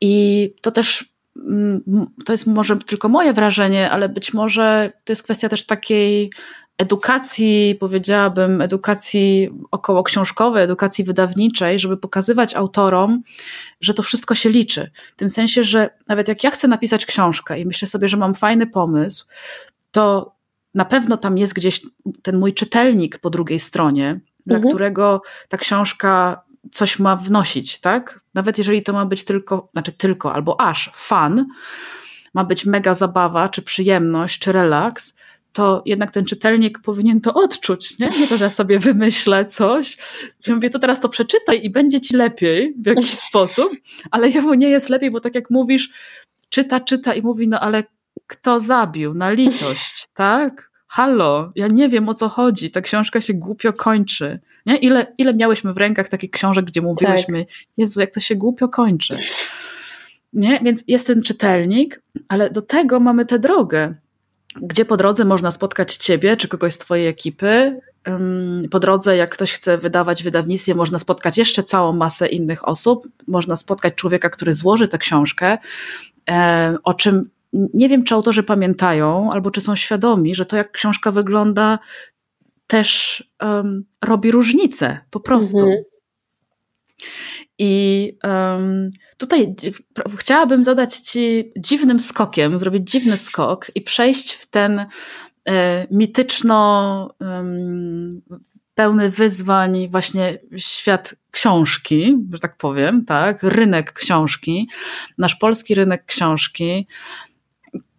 I 0.02 0.54
to 0.62 0.72
też 0.72 1.14
mm, 1.36 1.82
to 2.26 2.32
jest 2.32 2.48
może 2.48 2.76
tylko 2.78 3.10
moje 3.10 3.34
wrażenie, 3.34 3.92
ale 3.92 4.10
być 4.10 4.34
może 4.34 4.92
to 5.04 5.12
jest 5.12 5.24
kwestia 5.24 5.50
też 5.50 5.66
takiej 5.66 6.32
edukacji, 6.82 7.78
powiedziałabym, 7.80 8.62
edukacji 8.62 9.50
około 9.72 10.04
książkowej, 10.04 10.64
edukacji 10.64 11.04
wydawniczej, 11.04 11.80
żeby 11.80 11.98
pokazywać 11.98 12.56
autorom, 12.56 13.24
że 13.82 13.94
to 13.94 14.04
wszystko 14.04 14.36
się 14.36 14.50
liczy. 14.50 14.92
W 15.14 15.16
tym 15.16 15.30
sensie, 15.30 15.64
że 15.64 15.90
nawet 16.08 16.28
jak 16.28 16.44
ja 16.44 16.52
chcę 16.52 16.68
napisać 16.68 17.06
książkę 17.06 17.60
i 17.60 17.66
myślę 17.66 17.88
sobie, 17.88 18.08
że 18.08 18.18
mam 18.18 18.34
fajny 18.34 18.68
pomysł, 18.68 19.28
to 19.92 20.36
na 20.74 20.86
pewno 20.86 21.18
tam 21.18 21.38
jest 21.38 21.54
gdzieś 21.54 21.82
ten 22.22 22.40
mój 22.40 22.54
czytelnik 22.54 23.20
po 23.20 23.30
drugiej 23.30 23.60
stronie, 23.60 24.10
mhm. 24.10 24.22
dla 24.46 24.60
którego 24.60 25.22
ta 25.50 25.58
książka 25.58 26.44
coś 26.72 27.00
ma 27.00 27.16
wnosić, 27.16 27.80
tak? 27.80 28.20
Nawet 28.34 28.58
jeżeli 28.58 28.84
to 28.84 28.94
ma 28.94 29.06
być 29.06 29.24
tylko, 29.24 29.70
znaczy 29.74 29.92
tylko, 29.92 30.34
albo 30.34 30.62
aż 30.62 30.92
fan, 30.94 31.46
ma 32.34 32.44
być 32.44 32.66
mega 32.66 32.94
zabawa, 32.94 33.50
czy 33.50 33.62
przyjemność, 33.62 34.40
czy 34.40 34.52
relaks, 34.52 35.14
to 35.54 35.84
jednak 35.86 36.12
ten 36.12 36.26
czytelnik 36.26 36.80
powinien 36.80 37.22
to 37.22 37.34
odczuć, 37.34 38.00
nie? 38.00 38.10
Nie 38.20 38.28
to, 38.28 38.38
że 38.38 38.44
ja 38.44 38.50
sobie 38.50 38.80
wymyślę 38.80 39.46
coś, 39.46 39.98
że 40.42 40.56
mówię, 40.56 40.70
to 40.70 40.80
teraz 40.80 41.00
to 41.00 41.10
przeczytaj 41.10 41.66
i 41.66 41.70
będzie 41.70 42.02
ci 42.02 42.16
lepiej 42.16 42.74
w 42.84 42.86
jakiś 42.86 43.14
sposób, 43.30 43.72
ale 44.12 44.30
jemu 44.30 44.54
nie 44.54 44.70
jest 44.70 44.90
lepiej, 44.90 45.12
bo 45.12 45.20
tak 45.20 45.36
jak 45.36 45.50
mówisz, 45.50 45.90
czyta, 46.50 46.80
czyta 46.80 47.14
i 47.14 47.22
mówi, 47.22 47.48
no 47.48 47.60
ale 47.60 47.84
kto 48.28 48.60
zabił? 48.60 49.14
Na 49.14 49.32
litość, 49.32 50.08
tak? 50.14 50.72
Halo, 50.88 51.52
ja 51.56 51.68
nie 51.68 51.90
wiem 51.90 52.10
o 52.10 52.14
co 52.14 52.30
chodzi, 52.30 52.72
ta 52.72 52.82
książka 52.82 53.22
się 53.22 53.34
głupio 53.34 53.74
kończy. 53.74 54.40
Nie? 54.66 54.76
Ile, 54.76 55.14
ile 55.18 55.34
miałyśmy 55.34 55.74
w 55.74 55.78
rękach 55.78 56.10
takich 56.10 56.32
książek, 56.32 56.66
gdzie 56.66 56.82
mówiłyśmy, 56.82 57.46
tak. 57.46 57.56
Jezu, 57.78 58.00
jak 58.00 58.14
to 58.14 58.20
się 58.20 58.36
głupio 58.36 58.70
kończy. 58.70 59.16
Nie? 60.34 60.60
Więc 60.64 60.84
jest 60.88 61.08
ten 61.08 61.22
czytelnik, 61.22 62.02
ale 62.30 62.50
do 62.50 62.62
tego 62.62 63.00
mamy 63.00 63.26
tę 63.26 63.40
drogę 63.40 63.96
gdzie 64.56 64.86
po 64.86 64.98
drodze 64.98 65.26
można 65.26 65.52
spotkać 65.52 65.98
ciebie 65.98 66.38
czy 66.38 66.48
kogoś 66.48 66.74
z 66.74 66.78
twojej 66.78 67.08
ekipy. 67.08 67.82
Po 68.72 68.80
drodze, 68.80 69.18
jak 69.18 69.32
ktoś 69.32 69.54
chce 69.54 69.78
wydawać 69.78 70.24
wydawnictwie, 70.24 70.76
można 70.76 71.00
spotkać 71.00 71.38
jeszcze 71.38 71.64
całą 71.64 71.94
masę 71.94 72.28
innych 72.28 72.68
osób. 72.68 73.04
Można 73.28 73.56
spotkać 73.56 73.96
człowieka, 73.96 74.30
który 74.30 74.54
złoży 74.54 74.88
tę 74.88 74.98
książkę, 74.98 75.58
e, 76.30 76.78
o 76.84 76.94
czym 76.94 77.30
nie 77.54 77.90
wiem, 77.90 78.04
czy 78.04 78.16
autorzy 78.16 78.44
pamiętają, 78.44 79.32
albo 79.32 79.52
czy 79.52 79.62
są 79.62 79.76
świadomi, 79.76 80.36
że 80.36 80.46
to, 80.46 80.58
jak 80.58 80.72
książka 80.72 81.12
wygląda, 81.12 81.80
też 82.68 83.24
um, 83.42 83.86
robi 84.02 84.32
różnicę 84.32 85.00
po 85.10 85.20
prostu. 85.20 85.60
Mhm. 85.60 85.84
I 87.64 88.18
um, 88.24 88.92
tutaj 89.18 89.56
chciałabym 90.18 90.64
zadać 90.64 90.96
Ci 90.96 91.54
dziwnym 91.58 92.00
skokiem, 92.00 92.60
zrobić 92.60 92.92
dziwny 92.92 93.18
skok 93.18 93.68
i 93.76 93.82
przejść 93.82 94.34
w 94.34 94.50
ten 94.50 94.86
e, 95.50 95.88
mityczno 95.92 97.16
um, 97.20 98.22
pełny 98.76 99.10
wyzwań 99.10 99.90
właśnie 99.90 100.40
świat 100.58 101.16
książki, 101.32 102.18
że 102.34 102.40
tak 102.40 102.58
powiem, 102.58 103.06
tak, 103.06 103.44
rynek 103.44 103.94
książki, 103.94 104.70
nasz 105.18 105.36
polski 105.36 105.76
rynek 105.76 106.06
książki. 106.06 106.88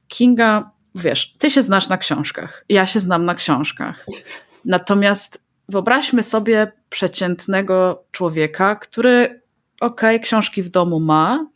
Kinga, 0.08 0.70
wiesz, 0.94 1.32
ty 1.32 1.50
się 1.50 1.62
znasz 1.62 1.88
na 1.88 1.98
książkach, 1.98 2.64
ja 2.68 2.86
się 2.86 3.00
znam 3.00 3.24
na 3.24 3.34
książkach. 3.34 4.06
Natomiast 4.64 5.42
wyobraźmy 5.68 6.22
sobie 6.22 6.72
przeciętnego 6.88 8.04
człowieka, 8.10 8.76
który 8.76 9.41
okej, 9.82 10.16
okay, 10.16 10.26
książki 10.26 10.62
w 10.62 10.68
domu 10.68 11.00
ma, 11.00 11.46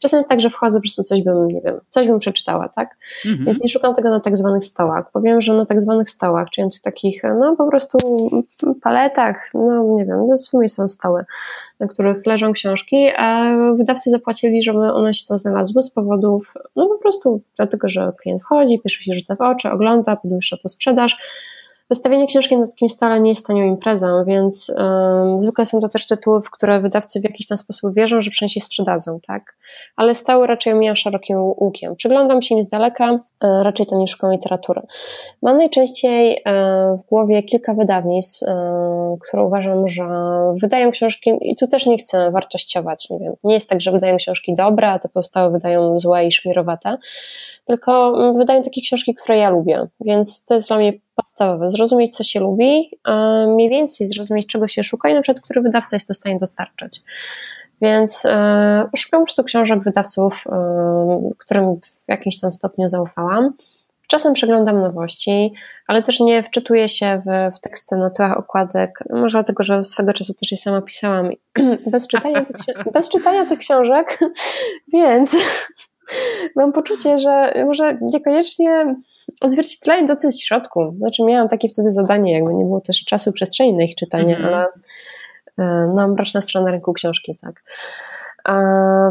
Czasem 0.00 0.18
jest 0.18 0.28
tak, 0.28 0.40
że 0.40 0.50
wchodzę, 0.50 0.78
po 0.78 0.82
prostu 0.82 1.02
coś 1.02 1.22
bym, 1.22 1.48
nie 1.48 1.60
wiem, 1.60 1.80
coś 1.88 2.06
bym 2.06 2.18
przeczytała, 2.18 2.68
tak? 2.68 2.96
Mhm. 3.26 3.44
Więc 3.44 3.62
nie 3.62 3.68
szukam 3.68 3.94
tego 3.94 4.10
na 4.10 4.20
tak 4.20 4.36
zwanych 4.36 4.64
stołach. 4.64 5.10
Powiem, 5.10 5.40
że 5.40 5.52
na 5.52 5.66
tak 5.66 5.80
zwanych 5.80 6.10
stołach, 6.10 6.50
czyli 6.50 6.70
tych 6.70 6.80
takich, 6.80 7.22
no 7.40 7.56
po 7.56 7.68
prostu 7.68 7.98
paletach, 8.82 9.50
no 9.54 9.96
nie 9.96 10.04
wiem, 10.04 10.20
no 10.28 10.36
w 10.36 10.40
sumie 10.40 10.68
są 10.68 10.88
stoły, 10.88 11.24
na 11.80 11.88
których 11.88 12.26
leżą 12.26 12.52
książki, 12.52 13.08
a 13.16 13.56
wydawcy 13.74 14.10
zapłacili, 14.10 14.62
żeby 14.62 14.78
one 14.78 15.14
się 15.14 15.26
tam 15.28 15.36
znalazły 15.36 15.82
z 15.82 15.90
powodów, 15.90 16.54
no 16.76 16.86
po 16.86 16.98
prostu 16.98 17.40
dlatego, 17.56 17.88
że 17.88 18.12
klient 18.22 18.42
wchodzi, 18.42 18.80
pierwszy 18.80 19.04
się 19.04 19.12
rzuca 19.12 19.36
w 19.36 19.40
oczy, 19.40 19.70
ogląda, 19.70 20.16
podwyższa 20.16 20.56
to 20.62 20.68
sprzedaż, 20.68 21.18
Wystawienie 21.92 22.26
książki 22.26 22.56
na 22.56 22.66
takim 22.66 22.88
stole 22.88 23.20
nie 23.20 23.30
jest 23.30 23.46
tanią 23.46 23.64
imprezą, 23.64 24.24
więc 24.24 24.72
um, 24.76 25.40
zwykle 25.40 25.66
są 25.66 25.80
to 25.80 25.88
też 25.88 26.06
tytuły, 26.06 26.42
w 26.42 26.50
które 26.50 26.80
wydawcy 26.80 27.20
w 27.20 27.24
jakiś 27.24 27.46
tam 27.46 27.58
sposób 27.58 27.94
wierzą, 27.94 28.20
że 28.20 28.30
przynajmniej 28.30 28.60
sprzedadzą, 28.60 29.20
tak? 29.26 29.56
Ale 29.96 30.14
stały 30.14 30.46
raczej 30.46 30.72
omijam 30.72 30.96
szerokim 30.96 31.38
łukiem. 31.38 31.96
Przyglądam 31.96 32.42
się 32.42 32.54
im 32.54 32.62
z 32.62 32.68
daleka, 32.68 33.18
e, 33.44 33.62
raczej 33.62 33.86
tam 33.86 33.98
nie 33.98 34.08
szukam 34.08 34.32
literatury. 34.32 34.82
Mam 35.42 35.56
najczęściej 35.56 36.42
e, 36.44 36.96
w 36.96 37.08
głowie 37.08 37.42
kilka 37.42 37.74
wydawnictw, 37.74 38.42
e, 38.42 39.16
które 39.20 39.42
uważam, 39.42 39.88
że 39.88 40.04
wydają 40.62 40.90
książki 40.90 41.30
i 41.40 41.56
tu 41.56 41.66
też 41.66 41.86
nie 41.86 41.98
chcę 41.98 42.30
wartościować, 42.30 43.10
nie 43.10 43.18
wiem. 43.18 43.34
Nie 43.44 43.54
jest 43.54 43.68
tak, 43.68 43.80
że 43.80 43.92
wydają 43.92 44.16
książki 44.16 44.54
dobre, 44.54 44.90
a 44.90 44.98
te 44.98 45.08
pozostałe 45.08 45.50
wydają 45.50 45.98
złe 45.98 46.26
i 46.26 46.32
szmirowate 46.32 46.96
tylko 47.64 48.20
mm, 48.20 48.38
wydają 48.38 48.62
takie 48.62 48.82
książki, 48.82 49.14
które 49.14 49.38
ja 49.38 49.50
lubię, 49.50 49.86
więc 50.00 50.44
to 50.44 50.54
jest 50.54 50.68
dla 50.68 50.76
mnie 50.76 50.92
podstawowe. 51.14 51.68
Zrozumieć, 51.68 52.16
co 52.16 52.24
się 52.24 52.40
lubi, 52.40 52.90
mniej 53.46 53.68
więcej 53.68 54.06
zrozumieć, 54.06 54.46
czego 54.46 54.68
się 54.68 54.82
szuka 54.82 55.08
i 55.08 55.14
na 55.14 55.22
przykład, 55.22 55.44
który 55.44 55.60
wydawca 55.60 55.96
jest 55.96 56.08
to 56.08 56.14
w 56.14 56.16
stanie 56.16 56.38
dostarczyć. 56.38 57.02
Więc 57.82 58.24
e, 58.26 58.90
szukam 58.96 59.20
po 59.20 59.26
prostu 59.26 59.44
książek 59.44 59.82
wydawców, 59.82 60.44
e, 60.46 61.30
którym 61.38 61.80
w 61.80 62.08
jakimś 62.08 62.40
tam 62.40 62.52
stopniu 62.52 62.88
zaufałam. 62.88 63.52
Czasem 64.08 64.32
przeglądam 64.32 64.80
nowości, 64.80 65.52
ale 65.86 66.02
też 66.02 66.20
nie 66.20 66.42
wczytuję 66.42 66.88
się 66.88 67.22
w, 67.26 67.56
w 67.56 67.60
teksty 67.60 67.96
na 67.96 68.10
tyłach 68.10 68.36
okładek, 68.36 69.04
może 69.10 69.38
dlatego, 69.38 69.62
że 69.62 69.84
swego 69.84 70.12
czasu 70.12 70.34
też 70.34 70.50
je 70.50 70.56
sama 70.56 70.82
pisałam 70.82 71.30
bez 71.86 72.08
czytania 72.08 72.46
bez 72.94 73.08
czytania 73.08 73.46
tych 73.46 73.58
książek, 73.58 74.18
więc 74.92 75.36
mam 76.56 76.72
poczucie, 76.72 77.18
że 77.18 77.52
może 77.66 77.98
niekoniecznie 78.00 78.96
odzwierciedlają 79.40 80.06
to, 80.06 80.16
co 80.16 80.28
jest 80.28 80.38
w 80.38 80.44
środku. 80.44 80.94
Znaczy 80.98 81.22
miałam 81.22 81.48
takie 81.48 81.68
wtedy 81.68 81.90
zadanie, 81.90 82.32
jakby 82.32 82.54
nie 82.54 82.64
było 82.64 82.80
też 82.80 83.04
czasu, 83.04 83.32
przestrzeni 83.32 83.74
na 83.74 83.84
ich 83.84 83.94
czytanie, 83.94 84.36
mm 84.36 84.42
-hmm. 84.42 84.54
ale 84.54 84.66
e, 85.58 85.92
no, 85.94 86.08
mroczna 86.08 86.40
strona 86.40 86.70
rynku 86.70 86.92
książki, 86.92 87.38
tak. 87.40 87.62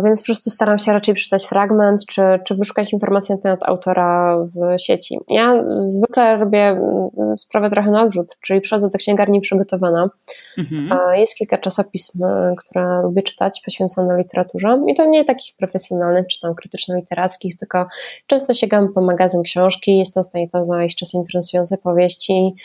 Więc 0.04 0.22
po 0.22 0.26
prostu 0.26 0.50
staram 0.50 0.80
się 0.80 0.94
raczej 0.94 1.16
przeczytać 1.16 1.46
fragment, 1.46 2.06
czy, 2.06 2.22
czy 2.48 2.56
wyszukać 2.56 2.94
informacji 2.94 3.36
na 3.36 3.42
temat 3.42 3.60
autora 3.64 4.38
w 4.38 4.82
sieci. 4.82 5.20
Ja 5.30 5.64
zwykle 5.78 6.38
robię 6.38 6.68
mm, 6.68 7.38
sprawę 7.38 7.70
trochę 7.70 7.92
na 7.92 8.04
odwrót, 8.04 8.38
czyli 8.42 8.62
przychodzę 8.62 8.90
do 8.90 8.98
księgarni 8.98 9.42
przygotowana. 9.42 10.10
Mhm. 10.58 10.90
Jest 11.14 11.36
kilka 11.36 11.58
czasopism, 11.58 12.24
y, 12.24 12.56
które 12.58 13.02
lubię 13.02 13.24
czytać, 13.24 13.62
poświęcone 13.66 14.18
literaturze 14.18 14.82
i 14.88 14.96
to 14.96 15.06
nie 15.06 15.26
takich 15.26 15.56
profesjonalnych, 15.56 16.28
czy 16.28 16.42
tam 16.42 16.54
krytyczno-literackich, 16.54 17.56
tylko 17.60 17.88
często 18.28 18.54
sięgam 18.54 18.94
po 18.94 19.02
magazyn 19.02 19.44
książki, 19.44 19.98
jestem 19.98 20.24
w 20.24 20.26
stanie 20.26 20.50
tam 20.50 20.64
znaleźć 20.64 20.98
czasem 20.98 21.22
interesujące 21.22 21.78
powieści, 21.78 22.56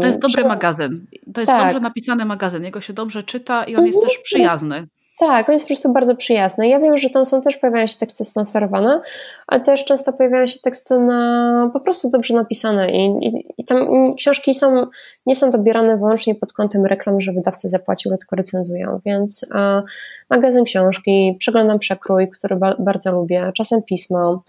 to 0.00 0.06
jest 0.06 0.18
dobry 0.18 0.44
magazyn. 0.44 1.06
To 1.34 1.40
jest 1.40 1.52
tak. 1.52 1.62
dobrze 1.62 1.80
napisany 1.80 2.24
magazyn. 2.24 2.64
Jego 2.64 2.80
się 2.80 2.92
dobrze 2.92 3.22
czyta 3.22 3.64
i 3.64 3.76
on 3.76 3.86
jest 3.86 4.02
też 4.02 4.18
przyjazny. 4.18 4.86
Tak, 5.20 5.48
on 5.48 5.52
jest 5.52 5.64
po 5.64 5.68
prostu 5.68 5.92
bardzo 5.92 6.16
przyjazny. 6.16 6.68
Ja 6.68 6.80
wiem, 6.80 6.98
że 6.98 7.10
tam 7.10 7.24
są 7.24 7.40
też 7.42 7.56
pojawiają 7.56 7.86
się 7.86 7.98
teksty 7.98 8.24
sponsorowane, 8.24 9.00
ale 9.46 9.60
też 9.60 9.84
często 9.84 10.12
pojawiają 10.12 10.46
się 10.46 10.60
teksty 10.60 10.98
na, 10.98 11.70
po 11.72 11.80
prostu 11.80 12.10
dobrze 12.10 12.34
napisane 12.34 12.90
i, 12.90 13.26
i, 13.26 13.44
i 13.58 13.64
tam 13.64 13.88
książki 14.16 14.54
są, 14.54 14.86
nie 15.26 15.36
są 15.36 15.50
dobierane 15.50 15.96
wyłącznie 15.96 16.34
pod 16.34 16.52
kątem 16.52 16.86
reklam, 16.86 17.20
że 17.20 17.32
wydawcy 17.32 17.68
zapłacił, 17.68 18.16
tylko 18.16 18.36
recenzują, 18.36 19.00
więc 19.06 19.46
e, 19.54 19.82
magazyn 20.30 20.64
książki, 20.64 21.36
przeglądam 21.38 21.78
przekrój, 21.78 22.28
który 22.28 22.56
ba 22.56 22.76
bardzo 22.78 23.12
lubię, 23.12 23.52
czasem 23.54 23.82
pismo, 23.82 24.42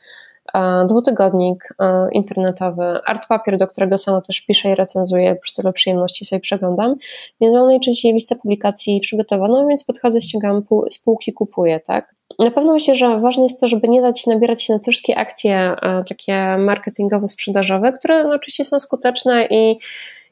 dwutygodnik 0.87 1.69
internetowy, 2.11 2.99
art 3.05 3.27
papier, 3.27 3.57
do 3.57 3.67
którego 3.67 3.97
sama 3.97 4.21
też 4.21 4.41
piszę 4.41 4.69
i 4.71 4.75
recenzuję, 4.75 5.35
po 5.35 5.41
prostu 5.41 5.61
dla 5.61 5.71
przyjemności 5.71 6.25
sobie 6.25 6.39
przeglądam, 6.39 6.95
więc 7.41 7.53
mam 7.53 7.67
najczęściej 7.67 8.13
listę 8.13 8.35
publikacji 8.35 8.99
przygotowaną, 8.99 9.67
więc 9.67 9.83
podchodzę, 9.83 10.21
ściągam 10.21 10.63
spółki, 10.89 11.33
kupuję, 11.33 11.79
tak. 11.79 12.15
Na 12.39 12.51
pewno 12.51 12.73
myślę, 12.73 12.95
że 12.95 13.19
ważne 13.19 13.43
jest 13.43 13.61
to, 13.61 13.67
żeby 13.67 13.87
nie 13.87 14.01
dać 14.01 14.27
nabierać 14.27 14.63
się 14.63 14.73
na 14.73 14.79
te 14.79 14.91
wszystkie 14.91 15.17
akcje 15.17 15.75
takie 16.09 16.33
marketingowo-sprzedażowe, 16.57 17.93
które 17.93 18.23
no, 18.23 18.35
oczywiście 18.35 18.65
są 18.65 18.79
skuteczne 18.79 19.45
i 19.45 19.79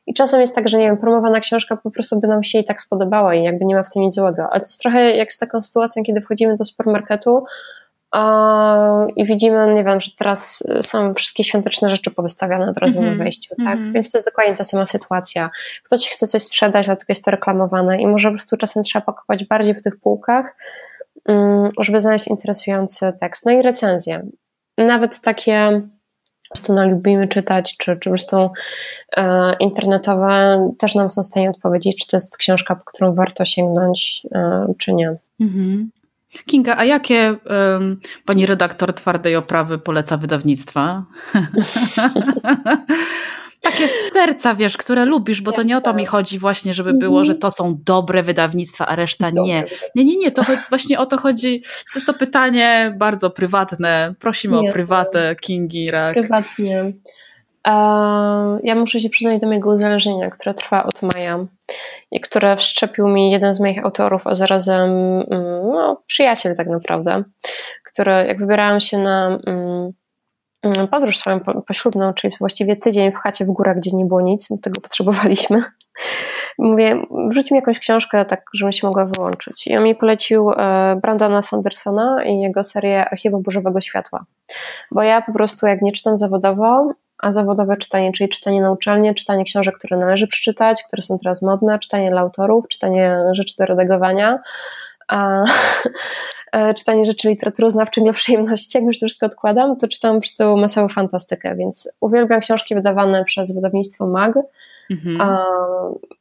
i 0.08 0.14
czasem 0.14 0.42
jest 0.42 0.56
tak, 0.56 0.70
że 0.70 0.78
nie 0.78 0.86
wiem, 0.86 0.98
promowana 0.98 1.40
książka 1.40 1.78
po 1.78 1.92
prostu 1.92 2.20
by 2.20 2.28
nam 2.28 2.44
się 2.44 2.60
i 2.60 2.64
tak 2.64 2.82
spodobała 2.82 3.36
i 3.36 3.44
jakby 3.44 3.66
nie 3.66 3.76
ma 3.76 3.84
w 3.84 3.90
tym 3.90 4.02
nic 4.02 4.16
złego. 4.16 4.44
Ale 4.44 4.60
to 4.60 4.66
jest 4.66 4.82
trochę 4.82 5.16
jak 5.16 5.34
z 5.34 5.40
taką 5.40 5.62
sytuacją, 5.62 6.04
kiedy 6.04 6.22
wchodzimy 6.22 6.58
do 6.58 6.66
supermarketu, 6.66 7.44
i 9.16 9.26
widzimy, 9.26 9.76
nie 9.76 9.84
wiem, 9.84 10.02
że 10.02 10.12
teraz 10.18 10.64
są 10.82 11.14
wszystkie 11.14 11.44
świąteczne 11.44 11.90
rzeczy 11.90 12.12
powystawiane 12.12 12.70
od 12.70 12.78
razu 12.78 13.00
mm-hmm. 13.00 13.04
na 13.04 13.08
mhm. 13.08 13.24
wejściu, 13.24 13.56
tak? 13.66 13.80
Mm-hmm. 13.80 13.94
Więc 13.94 14.12
to 14.12 14.18
jest 14.18 14.28
dokładnie 14.28 14.54
ta 14.54 14.64
sama 14.64 14.86
sytuacja. 14.86 15.50
Ktoś 15.84 16.10
chce 16.10 16.28
coś 16.28 16.44
sprzedać, 16.44 16.86
dlatego 16.86 17.06
jest 17.10 17.26
to 17.26 17.32
reklamowane 17.32 18.02
i 18.02 18.08
może 18.08 18.30
po 18.30 18.36
prostu 18.36 18.58
czasem 18.58 18.84
trzeba 18.84 19.06
pakować 19.06 19.46
bardziej 19.46 19.76
po 19.76 19.82
tych 19.82 20.00
półkach, 20.00 20.56
um, 21.26 21.70
żeby 21.80 22.00
znaleźć 22.00 22.28
interesujący 22.28 23.14
tekst. 23.20 23.46
No 23.46 23.52
i 23.52 23.62
recenzje. 23.62 24.28
Nawet 24.78 25.22
takie 25.22 25.82
prostu 26.50 26.74
no, 26.74 26.90
lubimy 26.90 27.28
czytać, 27.28 27.78
czy, 27.78 27.86
czy 27.86 27.96
po 27.96 28.10
prostu 28.10 28.50
e, 29.18 29.56
internetowe 29.60 30.70
też 30.80 30.96
nam 30.96 31.10
są 31.10 31.24
w 31.24 31.26
stanie 31.26 31.50
odpowiedzieć, 31.50 31.98
czy 31.98 32.08
to 32.08 32.18
jest 32.18 32.38
książka, 32.38 32.76
po 32.76 32.84
którą 32.86 33.16
warto 33.16 33.46
sięgnąć, 33.46 34.28
e, 34.32 34.74
czy 34.78 34.94
nie. 34.94 35.16
Mm-hmm. 35.42 35.86
Kinga, 36.46 36.78
a 36.78 36.86
jakie 36.86 37.36
um, 37.76 38.00
pani 38.26 38.46
redaktor 38.46 38.94
twardej 38.94 39.36
oprawy 39.36 39.80
poleca 39.80 40.18
wydawnictwa? 40.18 41.06
Takie 43.62 43.88
z 43.88 44.14
serca, 44.14 44.56
wiesz, 44.56 44.78
które 44.78 45.06
lubisz, 45.06 45.42
bo 45.42 45.52
to 45.52 45.64
nie 45.64 45.78
o 45.78 45.82
to 45.82 45.94
mi 45.94 46.06
chodzi 46.06 46.40
właśnie, 46.40 46.74
żeby 46.74 46.94
było, 46.94 47.26
że 47.26 47.36
to 47.36 47.52
są 47.52 47.78
dobre 47.86 48.24
wydawnictwa, 48.24 48.88
a 48.88 48.96
reszta 48.96 49.30
nie. 49.30 49.64
Nie, 49.96 50.06
nie, 50.06 50.18
nie, 50.18 50.32
to 50.32 50.42
właśnie 50.70 51.00
o 51.00 51.06
to 51.06 51.18
chodzi. 51.18 51.62
To 51.62 52.00
jest 52.00 52.06
to 52.06 52.14
pytanie 52.14 52.96
bardzo 52.98 53.30
prywatne. 53.30 54.16
Prosimy 54.20 54.58
o 54.58 54.64
prywatę 54.74 55.36
Kingi 55.36 55.92
Rak. 55.92 56.14
Prywatnie. 56.14 56.94
Ja 58.64 58.76
muszę 58.76 59.00
się 59.00 59.10
przyznać 59.10 59.40
do 59.40 59.48
mojego 59.48 59.70
uzależnienia, 59.70 60.30
które 60.30 60.54
trwa 60.54 60.84
od 60.84 61.02
maja 61.02 61.46
i 62.12 62.20
które 62.20 62.58
wszczepił 62.58 63.08
mi 63.08 63.32
jeden 63.32 63.54
z 63.54 63.60
moich 63.60 63.86
autorów, 63.86 64.28
a 64.28 64.36
zarazem 64.36 64.90
mm, 64.90 65.72
no, 65.72 66.00
przyjaciel 66.08 66.56
tak 66.56 66.68
naprawdę, 66.68 67.24
który 67.84 68.12
jak 68.12 68.40
wybierałam 68.40 68.80
się 68.80 68.98
na 68.98 69.40
mm, 69.48 69.92
mm, 70.64 70.88
podróż 70.88 71.18
swoją 71.18 71.40
poślubną, 71.68 72.14
czyli 72.14 72.34
właściwie 72.40 72.76
tydzień 72.76 73.12
w 73.12 73.18
chacie 73.18 73.46
w 73.46 73.48
górach, 73.48 73.78
gdzie 73.78 73.98
nie 73.98 74.06
było 74.06 74.22
nic, 74.22 74.48
tego 74.62 74.82
potrzebowaliśmy. 74.82 75.64
Mówię, 76.60 77.02
wrzuć 77.30 77.52
mi 77.52 77.56
jakąś 77.56 77.80
książkę, 77.80 78.26
tak, 78.26 78.46
żebym 78.54 78.72
się 78.72 78.88
mogła 78.88 79.06
wyłączyć. 79.06 79.68
I 79.68 79.78
on 79.78 79.84
mi 79.84 79.96
polecił 79.96 80.52
e, 80.52 81.00
Brandana 81.02 81.42
Sandersona 81.42 82.26
i 82.26 82.40
jego 82.40 82.64
serię 82.64 83.10
Archiwum 83.10 83.44
Burzowego 83.44 83.82
Światła. 83.82 84.26
Bo 84.92 85.04
ja 85.04 85.22
po 85.22 85.34
prostu, 85.34 85.68
jak 85.68 85.82
nie 85.82 85.92
czytam 85.92 86.18
zawodowo, 86.18 86.94
a 87.20 87.32
zawodowe 87.32 87.78
czytanie, 87.78 88.12
czyli 88.12 88.30
czytanie 88.30 88.62
na 88.62 88.72
uczelnię, 88.72 89.14
czytanie 89.14 89.44
książek, 89.44 89.78
które 89.78 89.98
należy 89.98 90.28
przeczytać, 90.28 90.84
które 90.84 91.02
są 91.02 91.18
teraz 91.20 91.42
modne, 91.42 91.80
czytanie 91.80 92.12
dla 92.12 92.22
autorów, 92.22 92.68
czytanie 92.68 93.18
rzeczy 93.32 93.54
do 93.58 93.66
redagowania, 93.66 94.40
a 95.08 95.44
e, 96.52 96.74
czytanie 96.74 97.06
rzeczy 97.06 97.30
literaturoznawczych 97.30 98.04
dla 98.04 98.14
przyjemności, 98.14 98.78
jak 98.78 98.88
już 98.88 99.00
to 99.00 99.06
wszystko 99.06 99.26
odkładam, 99.26 99.78
to 99.78 99.88
czytam 99.88 100.16
po 100.16 100.22
prostu 100.22 100.58
masową 100.58 100.90
fantastykę, 100.90 101.56
więc 101.56 101.90
uwielbiam 102.00 102.40
książki 102.40 102.76
wydawane 102.76 103.26
przez 103.26 103.56
wydawnictwo 103.56 104.08
MAG, 104.08 104.34
Mhm. 104.90 105.38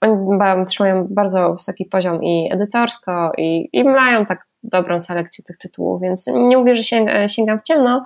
oni 0.00 0.66
trzymają 0.66 1.06
bardzo 1.10 1.52
wysoki 1.52 1.84
poziom 1.84 2.24
i 2.24 2.48
edytorsko, 2.52 3.32
i, 3.38 3.68
i 3.72 3.84
mają 3.84 4.24
tak 4.24 4.46
dobrą 4.62 5.00
selekcję 5.00 5.44
tych 5.44 5.58
tytułów, 5.58 6.02
więc 6.02 6.26
nie 6.26 6.58
mówię, 6.58 6.74
że 6.74 6.82
sięgam 7.28 7.58
w 7.58 7.62
ciemno, 7.62 8.04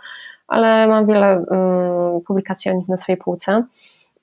ale 0.52 0.86
mam 0.86 1.06
wiele 1.06 1.38
um, 1.40 2.20
publikacji 2.20 2.70
o 2.70 2.74
nich 2.74 2.88
na 2.88 2.96
swojej 2.96 3.16
półce. 3.16 3.64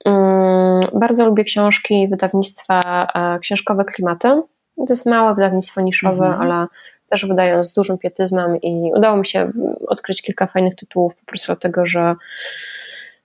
Um, 0.04 1.00
bardzo 1.00 1.26
lubię 1.26 1.44
książki 1.44 2.08
wydawnictwa 2.08 2.80
e, 3.14 3.38
książkowe 3.38 3.84
Klimaty. 3.84 4.28
To 4.76 4.86
jest 4.88 5.06
małe 5.06 5.34
wydawnictwo 5.34 5.80
niszowe, 5.80 6.26
mhm. 6.26 6.40
ale 6.40 6.66
też 7.08 7.26
wydają 7.26 7.64
z 7.64 7.72
dużym 7.72 7.98
pietyzmem 7.98 8.60
i 8.60 8.90
udało 8.96 9.16
mi 9.16 9.26
się 9.26 9.50
odkryć 9.88 10.22
kilka 10.22 10.46
fajnych 10.46 10.74
tytułów 10.74 11.16
po 11.16 11.24
prostu 11.24 11.46
dlatego, 11.46 11.86
że 11.86 12.14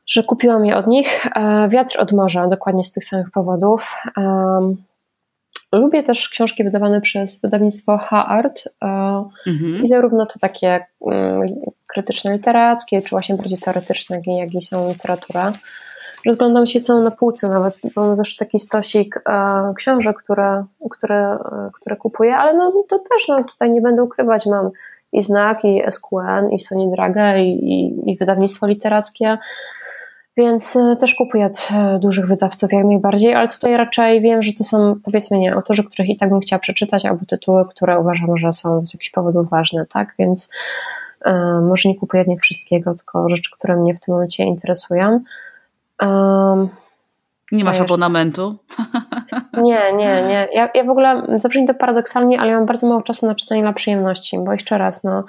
że 0.06 0.24
kupiłam 0.24 0.65
je 0.65 0.78
od 0.78 0.88
nich. 0.88 1.26
E, 1.36 1.70
Wiatr 1.70 2.00
od 2.00 2.12
morza, 2.12 2.48
dokładnie 2.48 2.84
z 2.84 2.91
tych 2.91 3.04
samych 3.04 3.32
powodów. 3.32 3.96
Lubię 5.71 6.04
też 6.04 6.30
książki 6.30 6.63
wydawane 6.63 7.01
przez 7.01 7.41
wydawnictwo 7.41 7.97
H-Art 7.97 8.63
e, 8.84 8.88
mhm. 9.47 9.84
i 9.84 9.88
zarówno 9.88 10.25
to 10.25 10.39
takie 10.39 10.86
mm, 11.12 11.41
krytyczne 11.88 12.34
literackie, 12.34 13.01
czy 13.01 13.10
właśnie 13.10 13.36
bardziej 13.36 13.58
teoretyczne, 13.58 14.21
jak 14.28 14.54
i 14.54 14.62
samą 14.62 14.89
literaturę. 14.89 15.51
Rozglądam 16.25 16.67
się 16.67 16.80
co 16.80 16.99
na 16.99 17.12
półce 17.12 17.49
nawet, 17.49 17.82
bo 17.95 18.06
mam 18.06 18.15
zawsze 18.15 18.45
taki 18.45 18.60
stosik 18.60 19.21
e, 19.30 19.63
książek, 19.75 20.17
które, 20.17 20.65
które, 20.91 21.38
które 21.73 21.95
kupuję, 21.95 22.38
ale 22.38 22.54
no, 22.54 22.84
to 22.89 22.99
też 22.99 23.28
no, 23.28 23.43
tutaj 23.43 23.71
nie 23.71 23.82
będę 23.82 24.04
ukrywać, 24.04 24.45
mam 24.45 24.71
i 25.12 25.21
Znak, 25.21 25.65
i 25.65 25.84
SQN, 25.91 26.51
i 26.51 26.60
Sony 26.60 26.91
Draga, 26.91 27.38
i, 27.38 27.47
i, 27.47 28.12
i 28.12 28.17
wydawnictwo 28.17 28.67
literackie, 28.67 29.38
więc 30.38 30.76
e, 30.76 30.95
też 30.95 31.15
kupuję 31.15 31.45
od 31.45 31.69
e, 31.71 32.00
dużych 32.00 32.28
wydawców 32.28 32.74
jak 32.74 32.86
najbardziej, 32.86 33.34
ale 33.34 33.48
tutaj 33.48 33.78
raczej 33.78 34.21
wiem, 34.21 34.43
że 34.43 34.54
to 34.54 34.63
są 34.63 34.95
powiedzmy 35.04 35.39
nie 35.39 35.54
autorzy, 35.54 35.84
których 35.84 36.10
i 36.10 36.17
tak 36.17 36.30
bym 36.30 36.39
chciała 36.39 36.60
przeczytać, 36.60 37.06
albo 37.06 37.26
tytuły, 37.26 37.65
które 37.69 38.00
uważam, 38.00 38.38
że 38.38 38.54
są 38.54 38.86
z 38.86 38.93
jakichś 38.93 39.12
powodów 39.12 39.50
ważne, 39.50 39.86
tak? 39.86 40.13
Więc 40.19 40.50
y, 41.28 41.32
może 41.62 41.89
nie 41.89 41.95
kupuję 41.95 42.24
nie 42.28 42.38
wszystkiego, 42.38 42.95
tylko 42.95 43.30
rzeczy, 43.30 43.52
które 43.58 43.76
mnie 43.76 43.95
w 43.95 44.00
tym 44.00 44.13
momencie 44.13 44.43
interesują. 44.43 45.19
Um, 46.02 46.69
nie 47.52 47.63
masz 47.63 47.82
abonamentu? 47.82 48.56
Nie, 49.63 49.93
nie, 49.93 50.24
nie. 50.24 50.48
Ja, 50.52 50.69
ja 50.76 50.84
w 50.84 50.89
ogóle, 50.89 51.24
zabrzmi 51.39 51.67
to 51.67 51.74
paradoksalnie, 51.74 52.39
ale 52.39 52.52
ja 52.52 52.58
mam 52.58 52.65
bardzo 52.65 52.88
mało 52.88 53.02
czasu 53.02 53.26
na 53.26 53.36
czytanie 53.36 53.62
dla 53.62 53.74
przyjemności, 53.74 54.38
bo 54.39 54.52
jeszcze 54.52 54.78
raz, 54.78 55.04
no, 55.04 55.24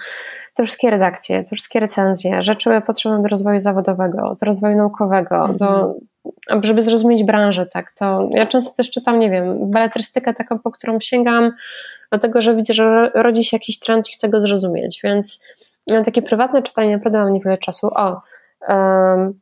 te 0.57 0.65
wszystkie 0.65 0.91
redakcje, 0.91 1.45
te 1.45 1.57
wszystkie 1.57 1.81
recenzje, 1.81 2.43
rzeczy 2.43 2.83
potrzebne 2.87 3.23
do 3.23 3.29
rozwoju 3.29 3.59
zawodowego, 3.59 4.37
do 4.41 4.47
rozwoju 4.47 4.77
naukowego, 4.77 5.37
mhm. 5.37 5.57
do, 5.59 5.95
żeby 6.63 6.83
zrozumieć 6.83 7.25
branżę, 7.25 7.67
tak, 7.67 7.93
to 7.93 8.29
ja 8.33 8.47
często 8.47 8.75
też 8.75 8.91
czytam, 8.91 9.19
nie 9.19 9.31
wiem, 9.31 9.71
beletrystykę 9.71 10.35
taką, 10.35 10.59
po 10.59 10.71
którą 10.71 11.01
sięgam, 11.01 11.53
dlatego, 12.11 12.41
że 12.41 12.57
widzę, 12.57 12.75
że 12.75 13.11
rodzi 13.15 13.45
się 13.45 13.57
jakiś 13.57 13.79
trend 13.79 14.09
i 14.09 14.13
chcę 14.13 14.29
go 14.29 14.41
zrozumieć, 14.41 15.01
więc 15.05 15.43
takie 16.05 16.23
prywatne 16.23 16.63
czytanie 16.63 16.97
naprawdę 16.97 17.19
mam 17.19 17.33
niewiele 17.33 17.59
czasu. 17.59 17.87
O, 17.95 18.23
um, 18.69 19.41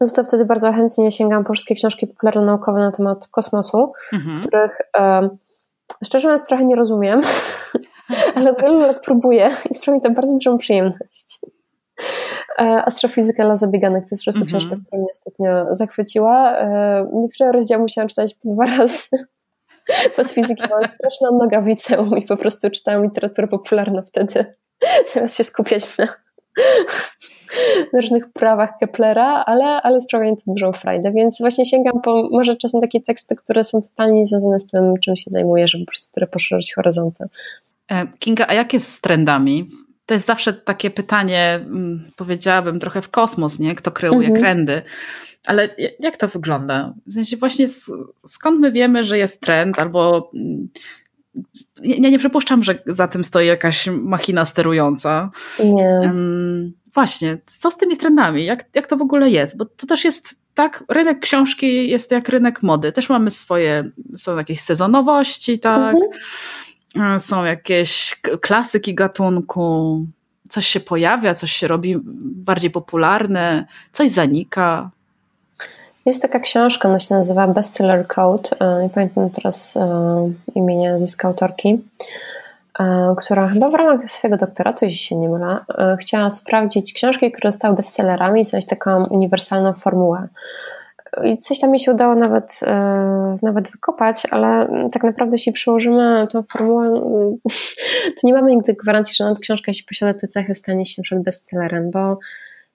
no 0.00 0.06
to 0.16 0.24
wtedy 0.24 0.44
bardzo 0.44 0.72
chętnie 0.72 1.10
sięgam 1.10 1.44
po 1.44 1.52
wszystkie 1.52 1.74
książki 1.74 2.06
popularno-naukowe 2.06 2.80
na 2.80 2.90
temat 2.90 3.28
kosmosu, 3.28 3.92
mhm. 4.12 4.40
których 4.40 4.78
um, 5.00 5.38
szczerze 6.04 6.28
mówiąc 6.28 6.46
trochę 6.46 6.64
nie 6.64 6.76
rozumiem, 6.76 7.20
ale 8.34 8.50
od 8.50 8.60
wielu 8.60 8.78
lat 8.78 9.00
próbuję 9.04 9.50
i 9.70 9.74
sprawia 9.74 9.96
mi 9.96 10.02
to 10.02 10.10
bardzo 10.10 10.32
dużą 10.32 10.58
przyjemność. 10.58 11.38
E, 12.58 12.62
Astrofizyka 12.62 13.44
dla 13.44 13.56
zabieganek 13.56 14.02
to 14.02 14.08
jest 14.10 14.24
zresztą 14.24 14.42
mhm. 14.42 14.48
książka, 14.48 14.76
która 14.86 15.02
mnie 15.02 15.10
ostatnio 15.10 15.74
zachwyciła. 15.74 16.58
E, 16.58 17.06
niektóre 17.12 17.52
rozdziały 17.52 17.82
musiałam 17.82 18.08
czytać 18.08 18.34
po 18.34 18.54
dwa 18.54 18.76
razy. 18.78 19.08
Bo 20.16 20.24
z 20.24 20.32
fizyki 20.32 20.62
byłam 20.66 20.84
straszna 20.84 21.30
nogawicę 21.30 22.04
i 22.18 22.22
po 22.22 22.36
prostu 22.36 22.70
czytałam 22.70 23.04
literaturę 23.04 23.48
popularną 23.48 24.02
wtedy, 24.02 24.54
zamiast 25.12 25.36
się 25.36 25.44
skupiać 25.44 25.98
na 25.98 26.08
na 27.92 28.00
różnych 28.00 28.32
prawach 28.32 28.78
Keplera, 28.80 29.44
ale, 29.46 29.64
ale 29.64 30.00
sprawia 30.00 30.30
mi 30.30 30.36
to 30.36 30.42
dużą 30.46 30.72
frajdę, 30.72 31.12
więc 31.12 31.38
właśnie 31.40 31.64
sięgam 31.64 32.00
po 32.02 32.28
może 32.30 32.56
czasem 32.56 32.80
takie 32.80 33.00
teksty, 33.00 33.36
które 33.36 33.64
są 33.64 33.82
totalnie 33.82 34.26
związane 34.26 34.60
z 34.60 34.66
tym, 34.66 34.94
czym 35.04 35.16
się 35.16 35.30
zajmuję, 35.30 35.68
żeby 35.68 35.84
po 35.84 35.90
prostu 35.90 36.26
poszerzyć 36.26 36.74
horyzonty. 36.74 37.24
E, 37.92 38.06
Kinga, 38.18 38.46
a 38.48 38.54
jak 38.54 38.72
jest 38.72 38.92
z 38.92 39.00
trendami? 39.00 39.70
To 40.06 40.14
jest 40.14 40.26
zawsze 40.26 40.52
takie 40.52 40.90
pytanie, 40.90 41.54
mm, 41.54 42.10
powiedziałabym, 42.16 42.80
trochę 42.80 43.02
w 43.02 43.10
kosmos, 43.10 43.58
nie? 43.58 43.74
Kto 43.74 43.90
kreuje 43.90 44.28
mhm. 44.28 44.40
trendy. 44.40 44.82
Ale 45.46 45.76
jak 46.00 46.16
to 46.16 46.28
wygląda? 46.28 46.94
W 47.06 47.12
sensie 47.12 47.36
właśnie 47.36 47.66
skąd 48.26 48.60
my 48.60 48.72
wiemy, 48.72 49.04
że 49.04 49.18
jest 49.18 49.40
trend, 49.40 49.78
albo 49.78 50.30
mm, 50.34 50.68
ja 51.82 52.10
nie 52.10 52.18
przypuszczam, 52.18 52.64
że 52.64 52.78
za 52.86 53.08
tym 53.08 53.24
stoi 53.24 53.46
jakaś 53.46 53.88
machina 53.92 54.44
sterująca. 54.44 55.30
Nie. 55.64 56.12
Właśnie, 56.94 57.38
co 57.46 57.70
z 57.70 57.76
tymi 57.76 57.96
trendami? 57.96 58.44
Jak, 58.44 58.64
jak 58.74 58.86
to 58.86 58.96
w 58.96 59.02
ogóle 59.02 59.30
jest? 59.30 59.56
Bo 59.56 59.64
to 59.64 59.86
też 59.86 60.04
jest 60.04 60.34
tak, 60.54 60.84
rynek 60.88 61.20
książki 61.20 61.90
jest 61.90 62.10
jak 62.10 62.28
rynek 62.28 62.62
mody. 62.62 62.92
Też 62.92 63.08
mamy 63.08 63.30
swoje, 63.30 63.90
są 64.16 64.36
jakieś 64.36 64.60
sezonowości, 64.60 65.58
tak? 65.58 65.94
Mhm. 65.94 66.10
Są 67.18 67.44
jakieś 67.44 68.20
klasyki 68.40 68.94
gatunku. 68.94 69.98
Coś 70.48 70.66
się 70.66 70.80
pojawia, 70.80 71.34
coś 71.34 71.52
się 71.52 71.68
robi 71.68 71.96
bardziej 72.22 72.70
popularne, 72.70 73.66
coś 73.92 74.10
zanika. 74.10 74.90
Jest 76.06 76.22
taka 76.22 76.40
książka, 76.40 76.88
ona 76.88 76.98
się 76.98 77.14
nazywa 77.14 77.48
Bestseller 77.48 78.06
Code. 78.06 78.50
E, 78.60 78.82
nie 78.82 78.90
pamiętam 78.90 79.30
teraz 79.30 79.76
e, 79.76 80.32
imienia, 80.54 80.92
nazwiska 80.92 81.28
autorki, 81.28 81.84
e, 82.80 83.14
która 83.18 83.46
chyba 83.46 83.70
w 83.70 83.74
ramach 83.74 84.10
swojego 84.10 84.36
doktoratu, 84.36 84.84
jeśli 84.84 84.98
się 84.98 85.16
nie 85.16 85.28
mylę, 85.28 85.58
chciała 86.00 86.30
sprawdzić 86.30 86.92
książki, 86.92 87.32
które 87.32 87.52
zostały 87.52 87.76
bestsellerami 87.76 88.44
znaleźć 88.44 88.68
taką 88.68 89.04
uniwersalną 89.04 89.72
formułę. 89.72 90.28
I 91.24 91.38
coś 91.38 91.60
tam 91.60 91.70
mi 91.70 91.80
się 91.80 91.92
udało 91.92 92.14
nawet, 92.14 92.60
nawet 93.42 93.70
wykopać, 93.70 94.22
ale 94.30 94.68
tak 94.92 95.04
naprawdę 95.04 95.34
jeśli 95.34 95.52
przyłożymy 95.52 96.26
tą 96.30 96.42
formułę, 96.42 96.90
to 98.20 98.20
nie 98.26 98.34
mamy 98.34 98.50
nigdy 98.50 98.74
gwarancji, 98.74 99.14
że 99.16 99.24
nawet 99.24 99.40
książka, 99.40 99.64
jeśli 99.68 99.86
posiada 99.86 100.14
te 100.20 100.28
cechy, 100.28 100.54
stanie 100.54 100.84
się 100.84 101.02
przed 101.02 101.22
bestsellerem, 101.22 101.90
bo 101.90 102.18